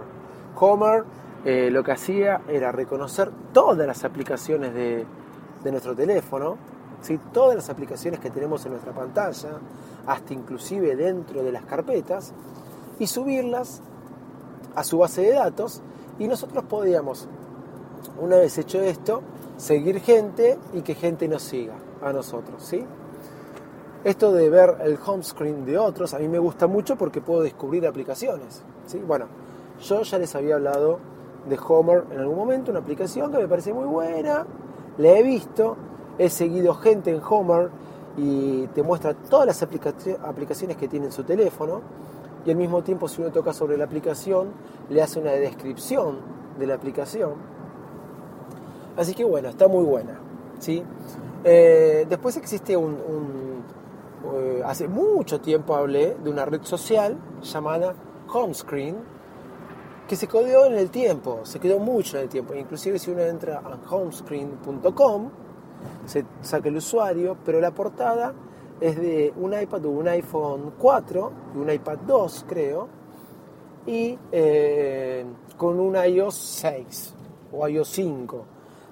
Homer 0.59 1.03
eh, 1.43 1.69
lo 1.71 1.83
que 1.83 1.91
hacía 1.91 2.41
era 2.47 2.71
reconocer 2.71 3.31
todas 3.53 3.87
las 3.87 4.03
aplicaciones 4.03 4.73
de, 4.73 5.05
nuestro 5.63 5.95
teléfono, 5.95 6.57
¿sí? 7.01 7.19
todas 7.31 7.55
las 7.55 7.69
aplicaciones 7.69 8.19
que 8.19 8.29
tenemos 8.29 8.65
en 8.65 8.71
nuestra 8.71 8.93
pantalla, 8.93 9.59
hasta 10.07 10.33
inclusive 10.33 10.95
dentro 10.95 11.43
de 11.43 11.51
las 11.51 11.63
carpetas, 11.63 12.33
y 12.99 13.07
subirlas 13.07 13.81
a 14.75 14.83
su 14.83 14.99
base 14.99 15.21
de 15.21 15.33
datos 15.33 15.81
y 16.19 16.27
nosotros 16.27 16.63
podíamos, 16.65 17.27
una 18.19 18.37
vez 18.37 18.57
hecho 18.57 18.79
esto, 18.81 19.21
seguir 19.57 19.99
gente 19.99 20.57
y 20.73 20.81
que 20.81 20.95
gente 20.95 21.27
nos 21.27 21.43
siga 21.43 21.73
a 22.01 22.13
nosotros, 22.13 22.63
¿sí? 22.63 22.85
Esto 24.03 24.31
de 24.31 24.49
ver 24.49 24.77
el 24.83 24.97
home 25.05 25.23
screen 25.23 25.65
de 25.65 25.77
otros 25.77 26.13
a 26.13 26.19
mí 26.19 26.27
me 26.27 26.39
gusta 26.39 26.67
mucho 26.67 26.95
porque 26.95 27.21
puedo 27.21 27.41
descubrir 27.41 27.85
aplicaciones, 27.85 28.63
¿sí? 28.87 28.99
Bueno, 28.99 29.25
yo 29.81 30.01
ya 30.01 30.17
les 30.17 30.35
había 30.35 30.55
hablado 30.55 30.99
de 31.47 31.57
Homer 31.67 32.05
en 32.11 32.19
algún 32.19 32.35
momento, 32.35 32.71
una 32.71 32.79
aplicación 32.79 33.31
que 33.31 33.37
me 33.37 33.47
parece 33.47 33.73
muy 33.73 33.85
buena, 33.85 34.45
la 34.97 35.09
he 35.09 35.23
visto, 35.23 35.77
he 36.17 36.29
seguido 36.29 36.73
gente 36.75 37.11
en 37.11 37.21
Homer 37.27 37.69
y 38.17 38.67
te 38.67 38.83
muestra 38.83 39.13
todas 39.13 39.45
las 39.45 39.61
aplicaciones 39.63 40.77
que 40.77 40.87
tiene 40.87 41.07
en 41.07 41.11
su 41.11 41.23
teléfono 41.23 41.81
y 42.45 42.51
al 42.51 42.57
mismo 42.57 42.81
tiempo 42.81 43.07
si 43.07 43.21
uno 43.21 43.31
toca 43.31 43.53
sobre 43.53 43.77
la 43.77 43.85
aplicación 43.85 44.49
le 44.89 45.01
hace 45.01 45.19
una 45.19 45.31
descripción 45.31 46.17
de 46.57 46.67
la 46.67 46.73
aplicación 46.73 47.51
Así 48.97 49.13
que 49.13 49.23
bueno, 49.23 49.49
está 49.49 49.67
muy 49.67 49.83
buena. 49.83 50.19
¿sí? 50.59 50.83
Eh, 51.43 52.05
después 52.09 52.37
existe 52.37 52.75
un, 52.77 52.97
eh, 54.35 54.61
hace 54.65 54.87
mucho 54.87 55.39
tiempo 55.41 55.75
hablé 55.75 56.15
de 56.23 56.29
una 56.29 56.45
red 56.45 56.61
social 56.63 57.17
llamada 57.41 57.93
Homescreen, 58.33 58.97
que 60.07 60.15
se 60.15 60.27
quedó 60.27 60.65
en 60.65 60.73
el 60.73 60.89
tiempo, 60.89 61.39
se 61.43 61.59
quedó 61.59 61.79
mucho 61.79 62.17
en 62.17 62.23
el 62.23 62.29
tiempo. 62.29 62.53
Inclusive 62.53 62.99
si 62.99 63.11
uno 63.11 63.21
entra 63.21 63.59
a 63.63 63.95
homescreen.com, 63.95 65.29
se 66.05 66.25
saca 66.41 66.69
el 66.69 66.77
usuario, 66.77 67.37
pero 67.45 67.59
la 67.59 67.71
portada 67.71 68.33
es 68.79 68.95
de 68.99 69.33
un 69.37 69.53
iPad 69.59 69.85
o 69.85 69.89
un 69.89 70.07
iPhone 70.07 70.73
4 70.77 71.31
y 71.55 71.57
un 71.59 71.69
iPad 71.69 71.97
2, 72.05 72.45
creo, 72.47 72.87
y 73.85 74.17
eh, 74.31 75.25
con 75.57 75.79
un 75.79 75.95
iOS 75.95 76.35
6 76.35 77.13
o 77.53 77.67
iOS 77.67 77.87
5, 77.89 78.45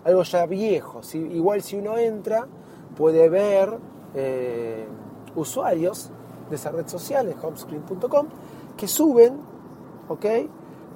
algo 0.05 0.23
ya 0.23 0.45
viejo. 0.45 1.03
Si- 1.03 1.17
igual 1.17 1.61
si 1.61 1.77
uno 1.77 1.97
entra, 1.97 2.47
puede 2.95 3.29
ver 3.29 3.77
eh, 4.15 4.87
usuarios 5.35 6.11
de 6.49 6.55
esa 6.55 6.71
red 6.71 6.87
social, 6.87 7.27
en 7.27 7.37
homescreen.com, 7.39 8.27
que 8.75 8.87
suben, 8.87 9.39
¿ok? 10.07 10.25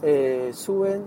Eh, 0.01 0.51
suben 0.53 1.03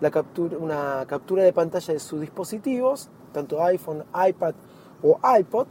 la 0.00 0.10
captura, 0.10 0.56
una 0.58 1.04
captura 1.06 1.42
de 1.42 1.52
pantalla 1.52 1.94
de 1.94 2.00
sus 2.00 2.20
dispositivos, 2.20 3.08
tanto 3.32 3.62
iPhone, 3.62 4.04
iPad 4.28 4.54
o 5.02 5.18
iPod, 5.38 5.66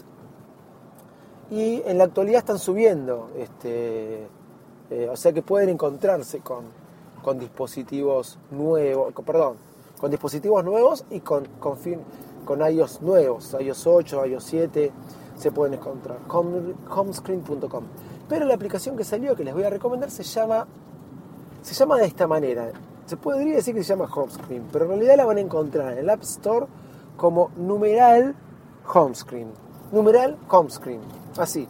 y 1.51 1.81
en 1.85 1.97
la 1.97 2.03
actualidad 2.03 2.39
están 2.39 2.59
subiendo, 2.59 3.31
este, 3.35 4.27
eh, 4.91 5.09
o 5.11 5.15
sea 5.15 5.33
que 5.33 5.41
pueden 5.41 5.69
encontrarse 5.69 6.39
con, 6.41 6.77
dispositivos 7.39 8.39
nuevos, 8.49 9.13
perdón, 9.23 9.57
con 9.99 10.09
dispositivos 10.09 10.65
nuevos 10.65 11.05
y 11.11 11.19
con, 11.19 11.45
con, 11.59 11.77
con 12.43 12.59
iOS 12.59 13.01
nuevos, 13.03 13.55
iOS 13.59 13.85
8, 13.85 14.25
iOS 14.25 14.43
7, 14.43 14.91
se 15.39 15.51
pueden 15.51 15.73
encontrar, 15.75 16.19
home- 16.27 16.75
homescreen.com. 16.89 17.83
Pero 18.27 18.45
la 18.45 18.53
aplicación 18.53 18.95
que 18.97 19.03
salió, 19.03 19.35
que 19.35 19.43
les 19.43 19.53
voy 19.53 19.63
a 19.63 19.69
recomendar, 19.69 20.11
se 20.11 20.23
llama, 20.23 20.67
se 21.61 21.73
llama 21.73 21.97
de 21.97 22.05
esta 22.05 22.27
manera. 22.27 22.71
Se 23.05 23.17
podría 23.17 23.55
decir 23.55 23.73
que 23.73 23.81
se 23.83 23.89
llama 23.89 24.05
Homescreen, 24.13 24.67
pero 24.71 24.85
en 24.85 24.91
realidad 24.91 25.15
la 25.17 25.25
van 25.25 25.37
a 25.37 25.41
encontrar 25.41 25.93
en 25.93 25.99
el 25.99 26.09
App 26.09 26.21
Store 26.21 26.67
como 27.17 27.49
numeral 27.57 28.35
Homescreen. 28.93 29.47
Numeral 29.91 30.37
Homescreen. 30.49 30.99
Así. 31.37 31.67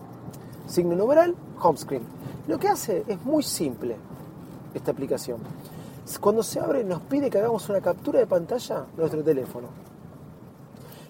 Signo 0.68 0.96
numeral 0.96 1.36
Homescreen. 1.62 2.04
Lo 2.48 2.58
que 2.60 2.68
hace 2.68 3.04
es 3.08 3.24
muy 3.24 3.44
simple 3.44 3.96
esta 4.74 4.92
aplicación. 4.92 5.38
Cuando 6.20 6.42
se 6.44 6.60
abre 6.60 6.84
nos 6.84 7.02
pide 7.02 7.30
que 7.30 7.38
hagamos 7.38 7.70
una 7.70 7.80
captura 7.82 8.20
de 8.20 8.26
pantalla 8.28 8.80
de 8.96 8.98
nuestro 8.98 9.24
teléfono. 9.24 9.68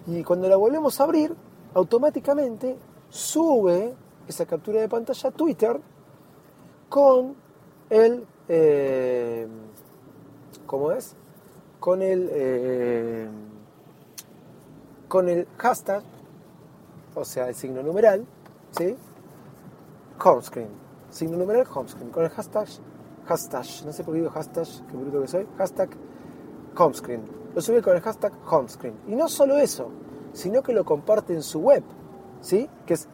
Y 0.07 0.23
cuando 0.23 0.47
la 0.49 0.57
volvemos 0.57 0.99
a 0.99 1.03
abrir, 1.05 1.33
automáticamente 1.73 2.77
sube 3.09 3.93
esa 4.27 4.45
captura 4.45 4.81
de 4.81 4.89
pantalla 4.89 5.29
a 5.29 5.31
Twitter 5.31 5.79
con 6.87 7.35
el... 7.89 8.25
eh, 8.47 9.47
¿Cómo 10.65 10.91
es? 10.91 11.15
Con 11.79 12.01
el... 12.01 12.29
eh, 12.31 13.29
con 15.07 15.27
el 15.27 15.47
hashtag, 15.57 16.03
o 17.15 17.25
sea, 17.25 17.49
el 17.49 17.55
signo 17.55 17.81
numeral, 17.81 18.25
¿sí? 18.71 18.95
Homescreen. 20.23 20.69
Signo 21.09 21.35
numeral 21.35 21.65
homescreen. 21.73 22.11
Con 22.11 22.23
el 22.25 22.29
hashtag, 22.29 22.67
hashtag, 23.25 23.65
no 23.85 23.91
sé 23.91 24.03
por 24.03 24.13
qué 24.13 24.19
digo 24.19 24.31
hashtag, 24.31 24.67
qué 24.87 24.95
bruto 24.95 25.21
que 25.21 25.27
soy, 25.27 25.47
hashtag 25.57 25.89
homescreen. 26.77 27.23
Lo 27.55 27.61
sube 27.61 27.81
con 27.81 27.95
el 27.95 28.01
hashtag 28.01 28.31
homescreen. 28.47 28.99
Y 29.07 29.15
no 29.15 29.27
solo 29.27 29.57
eso, 29.57 29.89
sino 30.33 30.61
que 30.61 30.73
lo 30.73 30.83
comparte 30.85 31.33
en 31.33 31.43
su 31.43 31.59
web, 31.59 31.83
¿sí? 32.41 32.69
Que 32.85 32.95
es 32.95 33.07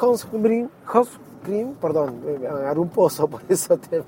homescreen, 0.00 0.70
perdón, 1.80 2.20
agarré 2.48 2.80
un 2.80 2.88
pozo, 2.88 3.28
por 3.28 3.42
eso 3.48 3.76
te, 3.78 4.02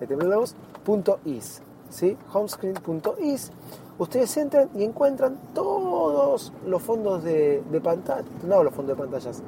me 0.00 0.06
tembló 0.06 0.28
la 0.28 0.36
voz, 0.38 0.54
punto 0.84 1.18
is, 1.24 1.62
¿sí? 1.90 2.16
homescreen.is. 2.32 3.52
Ustedes 3.96 4.36
entran 4.38 4.70
y 4.74 4.82
encuentran 4.82 5.38
todos 5.54 6.52
los 6.66 6.82
fondos 6.82 7.22
de, 7.22 7.62
de 7.70 7.80
pantalla, 7.80 8.24
no 8.44 8.64
los 8.64 8.74
fondos 8.74 8.96
de 8.96 9.02
pantallas, 9.02 9.42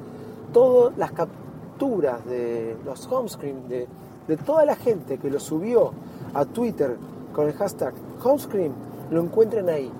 todas 0.53 0.97
las 0.97 1.11
capturas 1.11 2.25
de 2.25 2.77
los 2.85 3.05
homescreen, 3.11 3.67
de, 3.67 3.87
de 4.27 4.37
toda 4.37 4.63
la 4.63 4.75
gente 4.77 5.17
que 5.17 5.29
lo 5.29 5.39
subió 5.39 5.91
a 6.33 6.45
Twitter 6.45 6.97
con 7.33 7.47
el 7.47 7.53
hashtag 7.53 7.93
homescreen, 8.23 8.73
lo 9.11 9.21
encuentran 9.21 9.67
ahí. 9.67 9.91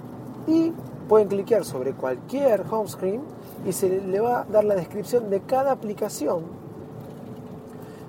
Y 0.47 0.71
pueden 1.07 1.27
cliquear 1.27 1.65
sobre 1.65 1.93
cualquier 1.93 2.63
homescreen 2.69 3.21
y 3.65 3.73
se 3.73 4.01
le 4.01 4.19
va 4.19 4.41
a 4.41 4.43
dar 4.45 4.63
la 4.63 4.75
descripción 4.75 5.29
de 5.29 5.41
cada 5.41 5.71
aplicación 5.71 6.43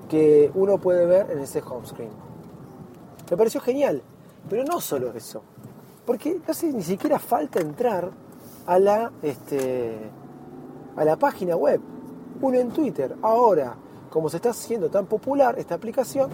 que 0.08 0.50
uno 0.54 0.78
puede 0.78 1.06
ver 1.06 1.30
en 1.30 1.38
ese 1.40 1.62
homescreen. 1.62 2.10
Me 3.30 3.36
pareció 3.36 3.60
genial, 3.60 4.02
pero 4.48 4.64
no 4.64 4.80
solo 4.80 5.12
eso, 5.12 5.42
porque 6.06 6.34
no 6.34 6.42
hace 6.48 6.72
ni 6.72 6.82
siquiera 6.82 7.18
falta 7.18 7.60
entrar 7.60 8.10
a 8.66 8.78
la, 8.78 9.12
este, 9.22 9.96
a 10.96 11.04
la 11.04 11.16
página 11.16 11.56
web. 11.56 11.80
Uno 12.40 12.58
en 12.58 12.70
Twitter, 12.70 13.16
ahora, 13.22 13.74
como 14.10 14.28
se 14.28 14.36
está 14.36 14.50
haciendo 14.50 14.88
tan 14.88 15.06
popular 15.06 15.58
esta 15.58 15.74
aplicación, 15.74 16.30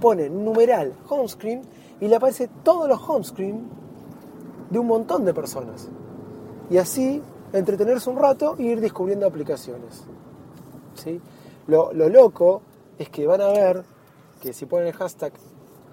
pone 0.00 0.28
numeral 0.28 0.94
homescreen 1.08 1.62
y 2.00 2.08
le 2.08 2.16
aparece 2.16 2.48
todos 2.62 2.88
los 2.88 3.00
homescreen 3.08 3.68
de 4.70 4.78
un 4.78 4.86
montón 4.86 5.24
de 5.24 5.34
personas. 5.34 5.88
Y 6.70 6.78
así 6.78 7.22
entretenerse 7.52 8.10
un 8.10 8.18
rato 8.18 8.56
e 8.58 8.64
ir 8.64 8.80
descubriendo 8.80 9.26
aplicaciones. 9.26 10.04
¿sí? 10.94 11.20
Lo, 11.66 11.92
lo 11.92 12.08
loco 12.08 12.62
es 12.98 13.08
que 13.08 13.26
van 13.26 13.40
a 13.40 13.48
ver 13.48 13.84
que 14.40 14.52
si 14.52 14.66
ponen 14.66 14.88
el 14.88 14.92
hashtag 14.94 15.32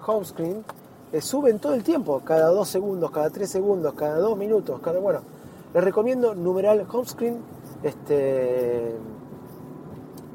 homescreen, 0.06 0.64
eh, 1.12 1.20
suben 1.20 1.58
todo 1.58 1.74
el 1.74 1.82
tiempo, 1.82 2.20
cada 2.24 2.48
dos 2.48 2.68
segundos, 2.68 3.10
cada 3.10 3.30
tres 3.30 3.50
segundos, 3.50 3.94
cada 3.94 4.18
dos 4.18 4.36
minutos, 4.36 4.80
cada 4.80 4.98
bueno. 4.98 5.20
Les 5.72 5.82
recomiendo 5.82 6.34
numeral 6.34 6.86
homescreen 6.90 7.38
este, 7.82 8.94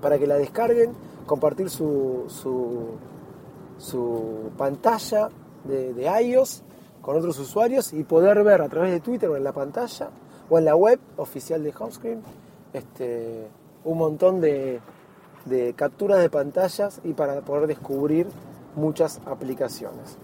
para 0.01 0.17
que 0.17 0.27
la 0.27 0.35
descarguen, 0.35 0.93
compartir 1.25 1.69
su, 1.69 2.25
su, 2.27 2.91
su 3.77 4.51
pantalla 4.57 5.29
de, 5.63 5.93
de 5.93 6.21
iOS 6.23 6.63
con 7.01 7.17
otros 7.17 7.39
usuarios 7.39 7.93
y 7.93 8.03
poder 8.03 8.43
ver 8.43 8.61
a 8.61 8.69
través 8.69 8.91
de 8.91 8.99
Twitter 8.99 9.29
o 9.29 9.37
en 9.37 9.43
la 9.43 9.53
pantalla 9.53 10.09
o 10.49 10.57
en 10.57 10.65
la 10.65 10.75
web 10.75 10.99
oficial 11.17 11.63
de 11.63 11.73
Homescreen 11.77 12.21
este, 12.73 13.47
un 13.83 13.97
montón 13.97 14.41
de, 14.41 14.79
de 15.45 15.73
capturas 15.73 16.19
de 16.19 16.29
pantallas 16.29 17.01
y 17.03 17.13
para 17.13 17.41
poder 17.41 17.67
descubrir 17.67 18.27
muchas 18.75 19.19
aplicaciones. 19.25 20.17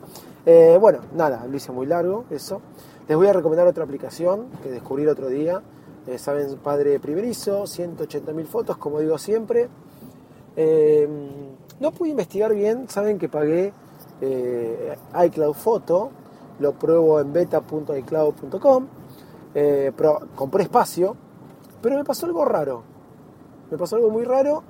Eh, 0.46 0.78
bueno, 0.80 1.00
nada, 1.16 1.46
lo 1.50 1.56
hice 1.56 1.72
muy 1.72 1.88
largo 1.88 2.26
eso. 2.30 2.62
Les 3.08 3.18
voy 3.18 3.28
a 3.28 3.34
recomendar 3.34 3.68
otra 3.68 3.84
aplicación 3.84 4.48
que 4.64 4.70
descubrí 4.70 5.04
el 5.04 5.10
otro 5.10 5.28
día. 5.28 5.62
Eh, 6.08 6.18
Saben, 6.18 6.56
padre 6.58 7.00
primerizo, 7.00 7.64
180.000 7.64 8.46
fotos, 8.46 8.78
como 8.78 9.00
digo 9.00 9.18
siempre. 9.18 9.68
Eh, 10.56 11.08
no 11.80 11.92
pude 11.92 12.10
investigar 12.10 12.54
bien, 12.54 12.88
saben 12.88 13.18
que 13.18 13.28
pagué 13.28 13.74
iCloud 14.22 15.54
Photo, 15.54 16.10
lo 16.60 16.72
pruebo 16.74 17.20
en 17.20 17.34
beta.icloud.com, 17.34 18.88
eh, 19.56 19.92
compré 20.36 20.64
espacio, 20.64 21.16
pero 21.82 21.96
me 21.96 22.04
pasó 22.04 22.26
algo 22.26 22.46
raro. 22.46 22.84
Me 23.72 23.78
pasó 23.78 23.96
algo 23.96 24.12
muy 24.12 24.26
raro 24.26 24.64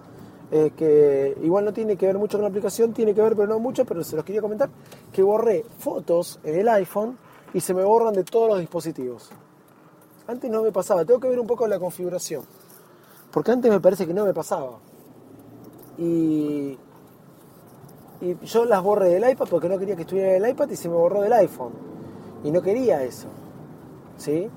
eh, 0.51 0.71
que 0.77 1.35
igual 1.41 1.65
no 1.65 1.73
tiene 1.73 1.97
que 1.97 2.05
ver 2.05 2.17
mucho 2.17 2.37
con 2.37 2.43
la 2.43 2.49
aplicación, 2.49 2.93
tiene 2.93 3.13
que 3.15 3.21
ver 3.21 3.35
pero 3.35 3.47
no 3.47 3.59
mucho, 3.59 3.83
pero 3.83 4.03
se 4.03 4.15
los 4.15 4.23
quería 4.23 4.41
comentar, 4.41 4.69
que 5.11 5.23
borré 5.23 5.65
fotos 5.79 6.39
en 6.43 6.59
el 6.59 6.69
iPhone 6.69 7.17
y 7.53 7.61
se 7.61 7.73
me 7.73 7.83
borran 7.83 8.13
de 8.13 8.23
todos 8.23 8.49
los 8.49 8.59
dispositivos. 8.59 9.31
Antes 10.27 10.49
no 10.51 10.61
me 10.61 10.71
pasaba, 10.71 11.03
tengo 11.03 11.19
que 11.19 11.29
ver 11.29 11.39
un 11.39 11.47
poco 11.47 11.67
la 11.67 11.79
configuración, 11.79 12.43
porque 13.31 13.51
antes 13.51 13.71
me 13.71 13.79
parece 13.79 14.05
que 14.05 14.13
no 14.13 14.23
me 14.23 14.33
pasaba. 14.33 14.77
Y, 15.97 16.77
y 18.21 18.37
yo 18.43 18.65
las 18.65 18.83
borré 18.83 19.09
del 19.09 19.29
iPad 19.29 19.47
porque 19.49 19.67
no 19.67 19.79
quería 19.79 19.95
que 19.95 20.03
estuviera 20.03 20.35
en 20.35 20.43
el 20.43 20.51
iPad 20.51 20.69
y 20.69 20.75
se 20.75 20.89
me 20.89 20.95
borró 20.95 21.21
del 21.21 21.33
iPhone. 21.33 21.73
Y 22.43 22.51
no 22.51 22.61
quería 22.61 23.01
eso. 23.03 23.27
¿Sí? 24.17 24.49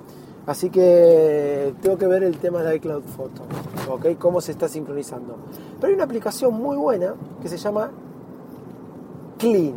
Así 0.48 0.70
que 0.70 1.74
tengo 1.82 1.98
que 1.98 2.06
ver 2.06 2.22
el 2.22 2.38
tema 2.38 2.62
de 2.62 2.76
iCloud 2.76 3.02
Photo, 3.02 3.42
¿ok? 3.90 4.18
Cómo 4.18 4.40
se 4.40 4.52
está 4.52 4.66
sincronizando. 4.66 5.36
Pero 5.78 5.88
hay 5.88 5.94
una 5.94 6.04
aplicación 6.04 6.54
muy 6.54 6.78
buena 6.78 7.14
que 7.42 7.50
se 7.50 7.58
llama 7.58 7.90
Clean. 9.36 9.74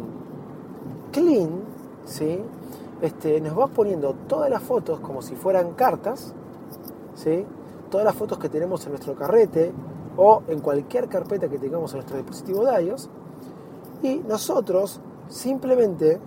Clean, 1.12 1.49
¿sí? 2.05 2.39
Este, 3.01 3.41
nos 3.41 3.60
va 3.60 3.67
poniendo 3.67 4.15
todas 4.29 4.49
las 4.49 4.63
fotos 4.63 5.01
como 5.01 5.21
si 5.21 5.36
fueran 5.36 5.73
cartas, 5.73 6.34
¿sí? 7.15 7.45
Todas 7.89 8.05
las 8.05 8.15
fotos 8.15 8.38
que 8.38 8.47
tenemos 8.47 8.86
en 8.86 8.93
nuestro 8.93 9.13
carrete 9.13 9.73
o 10.15 10.41
en 10.47 10.62
cualquier 10.62 11.10
carpeta 11.10 11.49
que 11.49 11.60
tengamos 11.60 11.91
en 11.91 11.97
nuestro 11.97 12.15
dispositivo 12.15 12.63
de 12.63 12.81
iOS. 12.81 13.10
Y 14.03 14.19
nosotros 14.19 15.01
simplemente, 15.27 16.17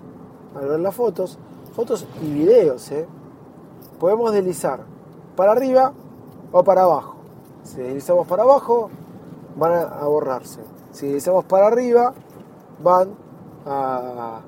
al 0.54 0.68
ver 0.68 0.80
las 0.80 0.94
fotos, 0.94 1.38
fotos 1.72 2.06
y 2.22 2.30
videos, 2.30 2.92
¿eh? 2.92 3.06
Podemos 3.98 4.32
deslizar 4.32 4.80
para 5.36 5.52
arriba 5.52 5.92
o 6.52 6.64
para 6.64 6.82
abajo. 6.82 7.16
Si 7.62 7.78
deslizamos 7.78 8.26
para 8.26 8.42
abajo, 8.42 8.90
van 9.56 9.72
a, 9.72 10.04
borrarse. 10.06 10.60
Si 10.92 11.06
deslizamos 11.06 11.44
para 11.44 11.66
arriba, 11.66 12.12
van 12.82 13.10
a 13.64 14.42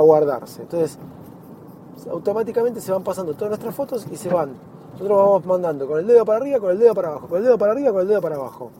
guardarse. 0.00 0.62
Entonces, 0.62 0.98
automáticamente 2.10 2.80
se 2.80 2.92
van 2.92 3.02
pasando 3.02 3.34
todas 3.34 3.50
nuestras 3.50 3.74
fotos 3.74 4.06
y 4.10 4.16
se 4.16 4.28
van. 4.28 4.54
Nosotros 4.92 5.18
vamos 5.18 5.46
mandando 5.46 5.86
con 5.86 5.98
el 5.98 6.06
dedo 6.06 6.24
para 6.24 6.38
arriba, 6.38 6.60
con 6.60 6.70
el 6.70 6.78
dedo 6.78 6.94
para 6.94 7.08
abajo, 7.08 7.28
con 7.28 7.38
el 7.38 7.44
dedo 7.44 7.58
para 7.58 7.72
arriba, 7.72 7.92
con 7.92 8.00
el 8.02 8.08
dedo 8.08 8.20
para 8.20 8.36
abajo. 8.36 8.70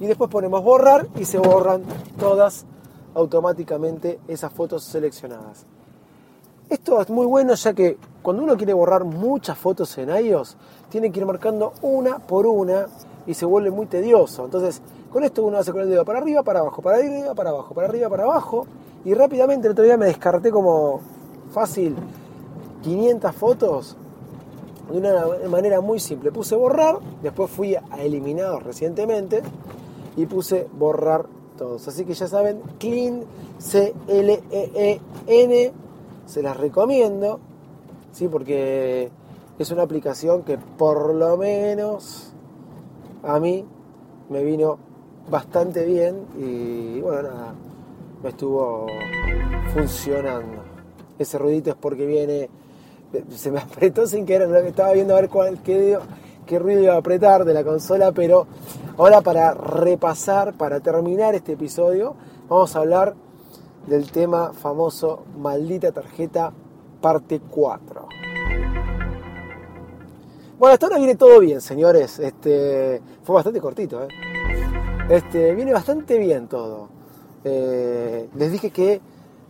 Y 0.00 0.06
después 0.06 0.30
ponemos 0.30 0.62
borrar 0.62 1.08
y 1.16 1.24
se 1.24 1.38
borran 1.38 1.82
todas 2.18 2.66
automáticamente 3.14 4.20
esas 4.28 4.52
fotos 4.52 4.84
seleccionadas. 4.84 5.64
Esto 6.68 7.00
es 7.00 7.08
muy 7.08 7.26
bueno 7.26 7.54
ya 7.54 7.72
que 7.72 7.96
cuando 8.28 8.42
uno 8.42 8.58
quiere 8.58 8.74
borrar 8.74 9.04
muchas 9.04 9.56
fotos 9.56 9.96
en 9.96 10.10
iOS, 10.10 10.58
tiene 10.90 11.10
que 11.10 11.18
ir 11.18 11.24
marcando 11.24 11.72
una 11.80 12.18
por 12.18 12.46
una 12.46 12.86
y 13.26 13.32
se 13.32 13.46
vuelve 13.46 13.70
muy 13.70 13.86
tedioso. 13.86 14.44
Entonces, 14.44 14.82
con 15.10 15.24
esto 15.24 15.42
uno 15.42 15.56
hace 15.56 15.72
con 15.72 15.80
el 15.80 15.88
dedo 15.88 16.04
para 16.04 16.18
arriba, 16.18 16.42
para 16.42 16.60
abajo, 16.60 16.82
para 16.82 16.98
arriba, 16.98 17.34
para 17.34 17.48
abajo, 17.48 17.72
para 17.72 17.88
arriba, 17.88 18.10
para 18.10 18.24
abajo. 18.24 18.66
Y 19.06 19.14
rápidamente 19.14 19.66
el 19.66 19.72
otro 19.72 19.82
día 19.82 19.96
me 19.96 20.04
descarté 20.04 20.50
como 20.50 21.00
fácil 21.52 21.96
500 22.82 23.34
fotos 23.34 23.96
de 24.90 24.98
una 24.98 25.24
manera 25.48 25.80
muy 25.80 25.98
simple. 25.98 26.30
Puse 26.30 26.54
borrar, 26.54 26.98
después 27.22 27.50
fui 27.50 27.76
a 27.76 27.82
eliminados 27.98 28.62
recientemente 28.62 29.40
y 30.18 30.26
puse 30.26 30.68
borrar 30.78 31.24
todos. 31.56 31.88
Así 31.88 32.04
que 32.04 32.12
ya 32.12 32.28
saben, 32.28 32.60
Clean, 32.78 33.22
C-L-E-E-N, 33.56 34.12
se 36.26 36.42
las 36.42 36.58
recomiendo, 36.58 37.40
¿sí? 38.12 38.28
porque 38.28 39.10
es 39.58 39.70
una 39.70 39.82
aplicación 39.82 40.42
que 40.42 40.56
por 40.56 41.14
lo 41.14 41.36
menos 41.36 42.32
a 43.22 43.40
mí 43.40 43.64
me 44.30 44.44
vino 44.44 44.78
bastante 45.30 45.84
bien 45.84 46.26
y 46.38 47.00
bueno, 47.00 47.22
nada, 47.22 47.54
me 48.22 48.28
estuvo 48.30 48.86
funcionando. 49.72 50.62
Ese 51.18 51.38
ruidito 51.38 51.70
es 51.70 51.76
porque 51.76 52.06
viene, 52.06 52.48
se 53.30 53.50
me 53.50 53.60
apretó 53.60 54.06
sin 54.06 54.24
querer, 54.24 54.54
estaba 54.66 54.92
viendo 54.92 55.16
a 55.16 55.20
ver 55.20 55.28
cuál, 55.28 55.62
qué, 55.62 55.98
qué 56.46 56.58
ruido 56.58 56.82
iba 56.82 56.94
a 56.94 56.98
apretar 56.98 57.44
de 57.44 57.54
la 57.54 57.64
consola, 57.64 58.12
pero 58.12 58.46
ahora 58.96 59.20
para 59.20 59.54
repasar, 59.54 60.54
para 60.54 60.80
terminar 60.80 61.34
este 61.34 61.52
episodio, 61.52 62.14
vamos 62.48 62.74
a 62.76 62.80
hablar 62.80 63.14
del 63.86 64.10
tema 64.10 64.52
famoso 64.52 65.24
Maldita 65.38 65.92
Tarjeta 65.92 66.52
parte 67.00 67.40
4. 67.40 68.08
Bueno, 70.58 70.72
hasta 70.72 70.86
ahora 70.86 70.98
viene 70.98 71.14
todo 71.14 71.38
bien, 71.40 71.60
señores. 71.60 72.18
Este, 72.18 73.00
fue 73.22 73.34
bastante 73.34 73.60
cortito, 73.60 74.02
¿eh? 74.02 74.08
Este, 75.08 75.54
viene 75.54 75.72
bastante 75.72 76.18
bien 76.18 76.48
todo. 76.48 76.88
Eh, 77.44 78.28
les 78.34 78.52
dije 78.52 78.70
que 78.70 79.00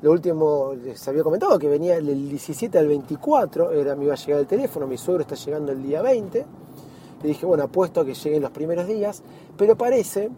lo 0.02 0.12
último, 0.12 0.74
les 0.74 1.08
había 1.08 1.24
comentado 1.24 1.58
que 1.58 1.68
venía 1.68 1.96
del 1.96 2.28
17 2.28 2.78
al 2.78 2.87
24, 2.87 3.72
era, 3.72 3.96
me 3.96 4.04
iba 4.04 4.14
a 4.14 4.16
llegar 4.16 4.40
el 4.40 4.46
teléfono, 4.46 4.87
mi 4.87 4.96
suegro 4.96 5.22
está 5.22 5.34
llegando 5.34 5.72
el 5.72 5.82
día 5.82 6.02
20. 6.02 6.46
Le 7.22 7.28
dije, 7.28 7.44
bueno, 7.46 7.64
apuesto 7.64 8.02
a 8.02 8.04
que 8.04 8.14
lleguen 8.14 8.42
los 8.42 8.52
primeros 8.52 8.87
días, 8.87 9.22
pero 9.56 9.76
parece 9.76 10.30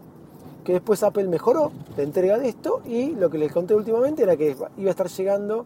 que 0.63 0.73
después 0.73 1.03
Apple 1.03 1.27
mejoró 1.27 1.71
la 1.95 2.03
entrega 2.03 2.39
de 2.39 2.49
esto 2.49 2.81
y 2.85 3.11
lo 3.11 3.29
que 3.29 3.37
les 3.37 3.51
conté 3.51 3.75
últimamente 3.75 4.23
era 4.23 4.35
que 4.35 4.55
iba 4.77 4.87
a 4.87 4.91
estar 4.91 5.09
llegando 5.09 5.65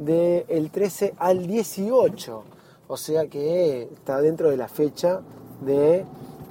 del 0.00 0.70
13 0.70 1.14
al 1.18 1.46
18, 1.46 2.42
o 2.88 2.96
sea 2.96 3.26
que 3.26 3.82
está 3.82 4.20
dentro 4.22 4.50
de 4.50 4.56
la 4.56 4.66
fecha 4.66 5.20
de, 5.60 6.06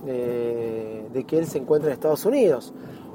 eh, 0.05 1.07
de 1.11 1.23
que 1.23 1.39
él 1.39 1.47
se 1.47 1.57
encuentra 1.57 1.89
en 1.89 1.95
Estados 1.95 2.25
Unidos. 2.25 2.73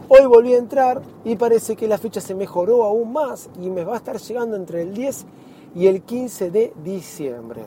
Hoy 0.09 0.27
volví 0.27 0.53
a 0.55 0.59
entrar 0.59 1.01
y 1.25 1.37
parece 1.37 1.77
que 1.77 1.87
la 1.87 1.99
fecha 1.99 2.21
se 2.21 2.35
mejoró 2.35 2.83
aún 2.83 3.13
más 3.13 3.49
y 3.63 3.71
me 3.71 3.85
va 3.85 3.95
a 3.95 3.97
estar 3.97 4.19
llegando 4.19 4.57
entre 4.57 4.83
el 4.83 4.93
10 4.93 5.25
y 5.77 5.87
el 5.87 6.03
15 6.03 6.51
de 6.51 6.73
diciembre. 6.83 7.63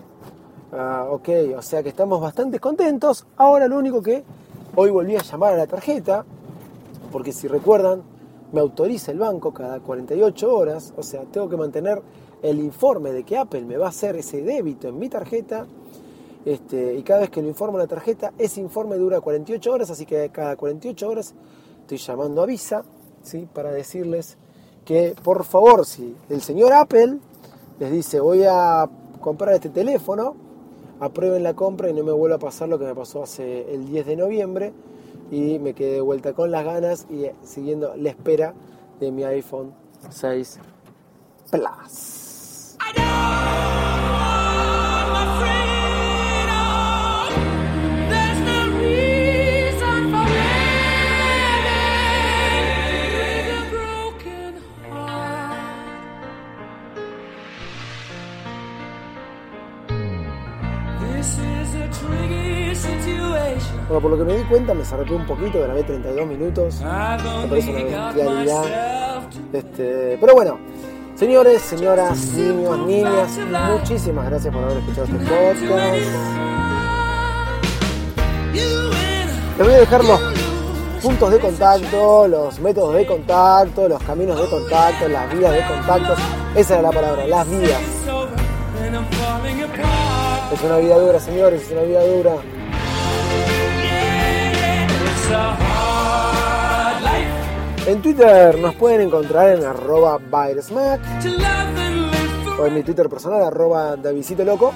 Ah, 0.73 1.07
ok, 1.09 1.29
o 1.57 1.61
sea 1.61 1.81
que 1.81 1.89
estamos 1.89 2.19
bastante 2.19 2.59
contentos. 2.59 3.25
Ahora 3.37 3.69
lo 3.69 3.77
único 3.77 4.01
que 4.01 4.25
hoy 4.75 4.91
volví 4.91 5.15
a 5.15 5.21
llamar 5.21 5.53
a 5.53 5.57
la 5.57 5.67
tarjeta, 5.67 6.25
porque 7.13 7.31
si 7.31 7.47
recuerdan, 7.47 8.03
me 8.51 8.59
autoriza 8.59 9.13
el 9.13 9.19
banco 9.19 9.53
cada 9.53 9.79
48 9.79 10.53
horas, 10.53 10.93
o 10.97 11.03
sea, 11.03 11.21
tengo 11.23 11.47
que 11.47 11.55
mantener 11.55 12.01
el 12.41 12.59
informe 12.59 13.11
de 13.11 13.23
que 13.23 13.37
Apple 13.37 13.61
me 13.61 13.77
va 13.77 13.87
a 13.87 13.89
hacer 13.89 14.15
ese 14.15 14.41
débito 14.41 14.87
en 14.87 14.99
mi 14.99 15.09
tarjeta. 15.09 15.65
Este, 16.45 16.95
y 16.95 17.03
cada 17.03 17.21
vez 17.21 17.29
que 17.29 17.41
lo 17.41 17.47
informo 17.47 17.77
la 17.77 17.87
tarjeta, 17.87 18.31
ese 18.37 18.61
informe 18.61 18.95
dura 18.95 19.19
48 19.19 19.71
horas, 19.71 19.89
así 19.89 20.05
que 20.05 20.29
cada 20.29 20.55
48 20.55 21.09
horas 21.09 21.33
estoy 21.81 21.97
llamando 21.97 22.41
a 22.41 22.45
Visa 22.45 22.83
¿sí? 23.21 23.47
para 23.53 23.71
decirles 23.71 24.37
que 24.85 25.13
por 25.23 25.43
favor, 25.43 25.85
si 25.85 26.15
el 26.29 26.41
señor 26.41 26.71
Apple 26.71 27.19
les 27.79 27.91
dice 27.91 28.21
voy 28.21 28.43
a 28.47 28.89
comprar 29.19 29.55
este 29.55 29.69
teléfono, 29.69 30.35
aprueben 30.99 31.43
la 31.43 31.53
compra 31.53 31.89
y 31.89 31.93
no 31.93 32.03
me 32.03 32.13
vuelva 32.13 32.37
a 32.37 32.39
pasar 32.39 32.69
lo 32.69 32.79
que 32.79 32.85
me 32.85 32.95
pasó 32.95 33.23
hace 33.23 33.73
el 33.73 33.85
10 33.85 34.05
de 34.05 34.15
noviembre 34.15 34.73
y 35.31 35.59
me 35.59 35.73
quedé 35.73 35.95
de 35.95 36.01
vuelta 36.01 36.33
con 36.33 36.51
las 36.51 36.63
ganas 36.63 37.07
y 37.09 37.25
siguiendo 37.43 37.95
la 37.97 38.09
espera 38.09 38.53
de 38.99 39.11
mi 39.11 39.23
iPhone 39.25 39.73
6 40.09 40.59
Plus. 41.51 42.26
Bueno, 63.87 64.01
por 64.01 64.11
lo 64.11 64.17
que 64.17 64.23
me 64.25 64.37
di 64.37 64.43
cuenta, 64.43 64.73
me 64.73 64.83
zarpé 64.83 65.13
un 65.13 65.25
poquito, 65.25 65.61
grabé 65.61 65.81
32 65.83 66.27
minutos. 66.27 66.81
Me 66.81 67.47
parece 67.47 67.71
una 67.71 68.11
bestialidad. 68.11 69.23
Este, 69.53 70.17
pero 70.19 70.33
bueno, 70.33 70.59
señores, 71.15 71.61
señoras, 71.61 72.17
niños, 72.33 72.79
niñas, 72.79 73.39
muchísimas 73.71 74.25
gracias 74.25 74.53
por 74.53 74.63
haber 74.65 74.77
escuchado 74.79 75.05
este 75.05 75.17
podcast. 75.17 75.61
Les 79.57 79.65
voy 79.65 79.73
a 79.73 79.79
dejar 79.79 80.03
los 80.03 80.19
puntos 81.01 81.31
de 81.31 81.39
contacto, 81.39 82.27
los 82.27 82.59
métodos 82.59 82.93
de 82.93 83.05
contacto, 83.05 83.87
los 83.87 84.03
caminos 84.03 84.37
de 84.37 84.49
contacto, 84.49 85.07
las 85.07 85.33
vías 85.33 85.53
de 85.53 85.65
contacto. 85.65 86.13
Esa 86.55 86.73
era 86.73 86.81
la 86.83 86.91
palabra, 86.91 87.25
las 87.25 87.49
vías. 87.49 87.81
Es 90.51 90.63
una 90.63 90.77
vida 90.77 90.97
dura, 90.97 91.19
señores, 91.21 91.61
es 91.61 91.71
una 91.71 91.81
vida 91.83 92.05
dura. 92.05 92.35
En 97.85 98.01
Twitter 98.01 98.57
nos 98.59 98.75
pueden 98.75 99.01
encontrar 99.01 99.57
en 99.57 99.65
arroba 99.65 100.17
Byresmack 100.17 101.01
o 102.59 102.65
en 102.65 102.73
mi 102.73 102.83
Twitter 102.83 103.07
personal 103.07 103.43
arroba 103.43 103.95
Davidito 103.95 104.43
Loco. 104.43 104.73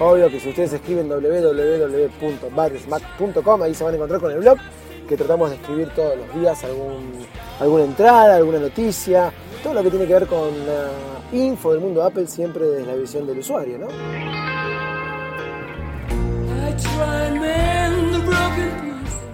Obvio 0.00 0.28
que 0.30 0.40
si 0.40 0.48
ustedes 0.48 0.72
escriben 0.72 1.08
www.byresmack.com 1.08 3.62
ahí 3.62 3.72
se 3.74 3.84
van 3.84 3.92
a 3.92 3.96
encontrar 3.96 4.20
con 4.20 4.32
el 4.32 4.38
blog 4.38 4.58
que 5.08 5.16
tratamos 5.16 5.50
de 5.50 5.56
escribir 5.56 5.90
todos 5.90 6.16
los 6.16 6.34
días 6.34 6.64
algún, 6.64 7.12
alguna 7.60 7.84
entrada, 7.84 8.34
alguna 8.36 8.58
noticia, 8.58 9.32
todo 9.62 9.74
lo 9.74 9.82
que 9.82 9.90
tiene 9.90 10.06
que 10.06 10.14
ver 10.14 10.26
con 10.26 10.66
la 10.66 10.88
info 11.32 11.72
del 11.72 11.80
mundo 11.80 12.02
Apple 12.02 12.26
siempre 12.26 12.64
desde 12.64 12.86
la 12.86 12.94
visión 12.94 13.26
del 13.26 13.38
usuario, 13.38 13.78
¿no? 13.78 13.88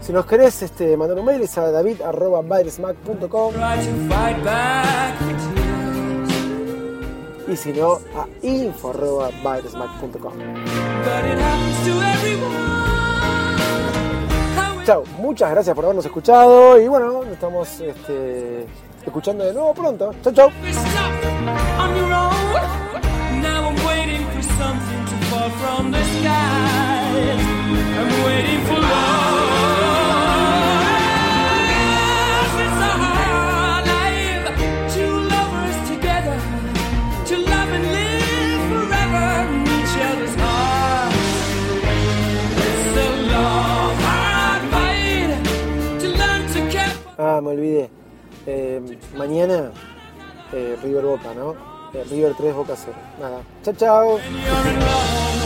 Si 0.00 0.12
nos 0.12 0.26
querés 0.26 0.62
este, 0.62 0.96
mandar 0.96 1.18
un 1.18 1.24
mail 1.24 1.42
es 1.42 1.58
a 1.58 1.72
tears. 1.72 2.80
y 7.48 7.56
si 7.56 7.72
no 7.72 7.98
a 8.14 8.26
it 8.42 8.74
Chao, 14.84 15.02
muchas 15.18 15.50
gracias 15.50 15.74
por 15.74 15.84
habernos 15.84 16.06
escuchado 16.06 16.80
y 16.80 16.86
bueno, 16.86 17.24
nos 17.24 17.26
estamos 17.26 17.80
este, 17.80 18.66
escuchando 19.04 19.44
de 19.44 19.52
nuevo 19.52 19.74
pronto. 19.74 20.14
Chao, 20.22 20.32
chao. 20.32 20.50
Ah, 47.18 47.40
me 47.42 47.50
olvidé. 47.50 47.90
Eh, 48.46 48.80
mañana 49.16 49.72
eh, 50.52 50.76
River 50.82 51.04
Boca, 51.04 51.34
¿no? 51.34 51.54
Eh, 51.92 52.04
River 52.10 52.34
3, 52.36 52.54
Boca 52.54 52.74
0. 52.76 52.96
Nada. 53.18 53.40
Chao, 53.62 53.74
chao. 53.74 55.45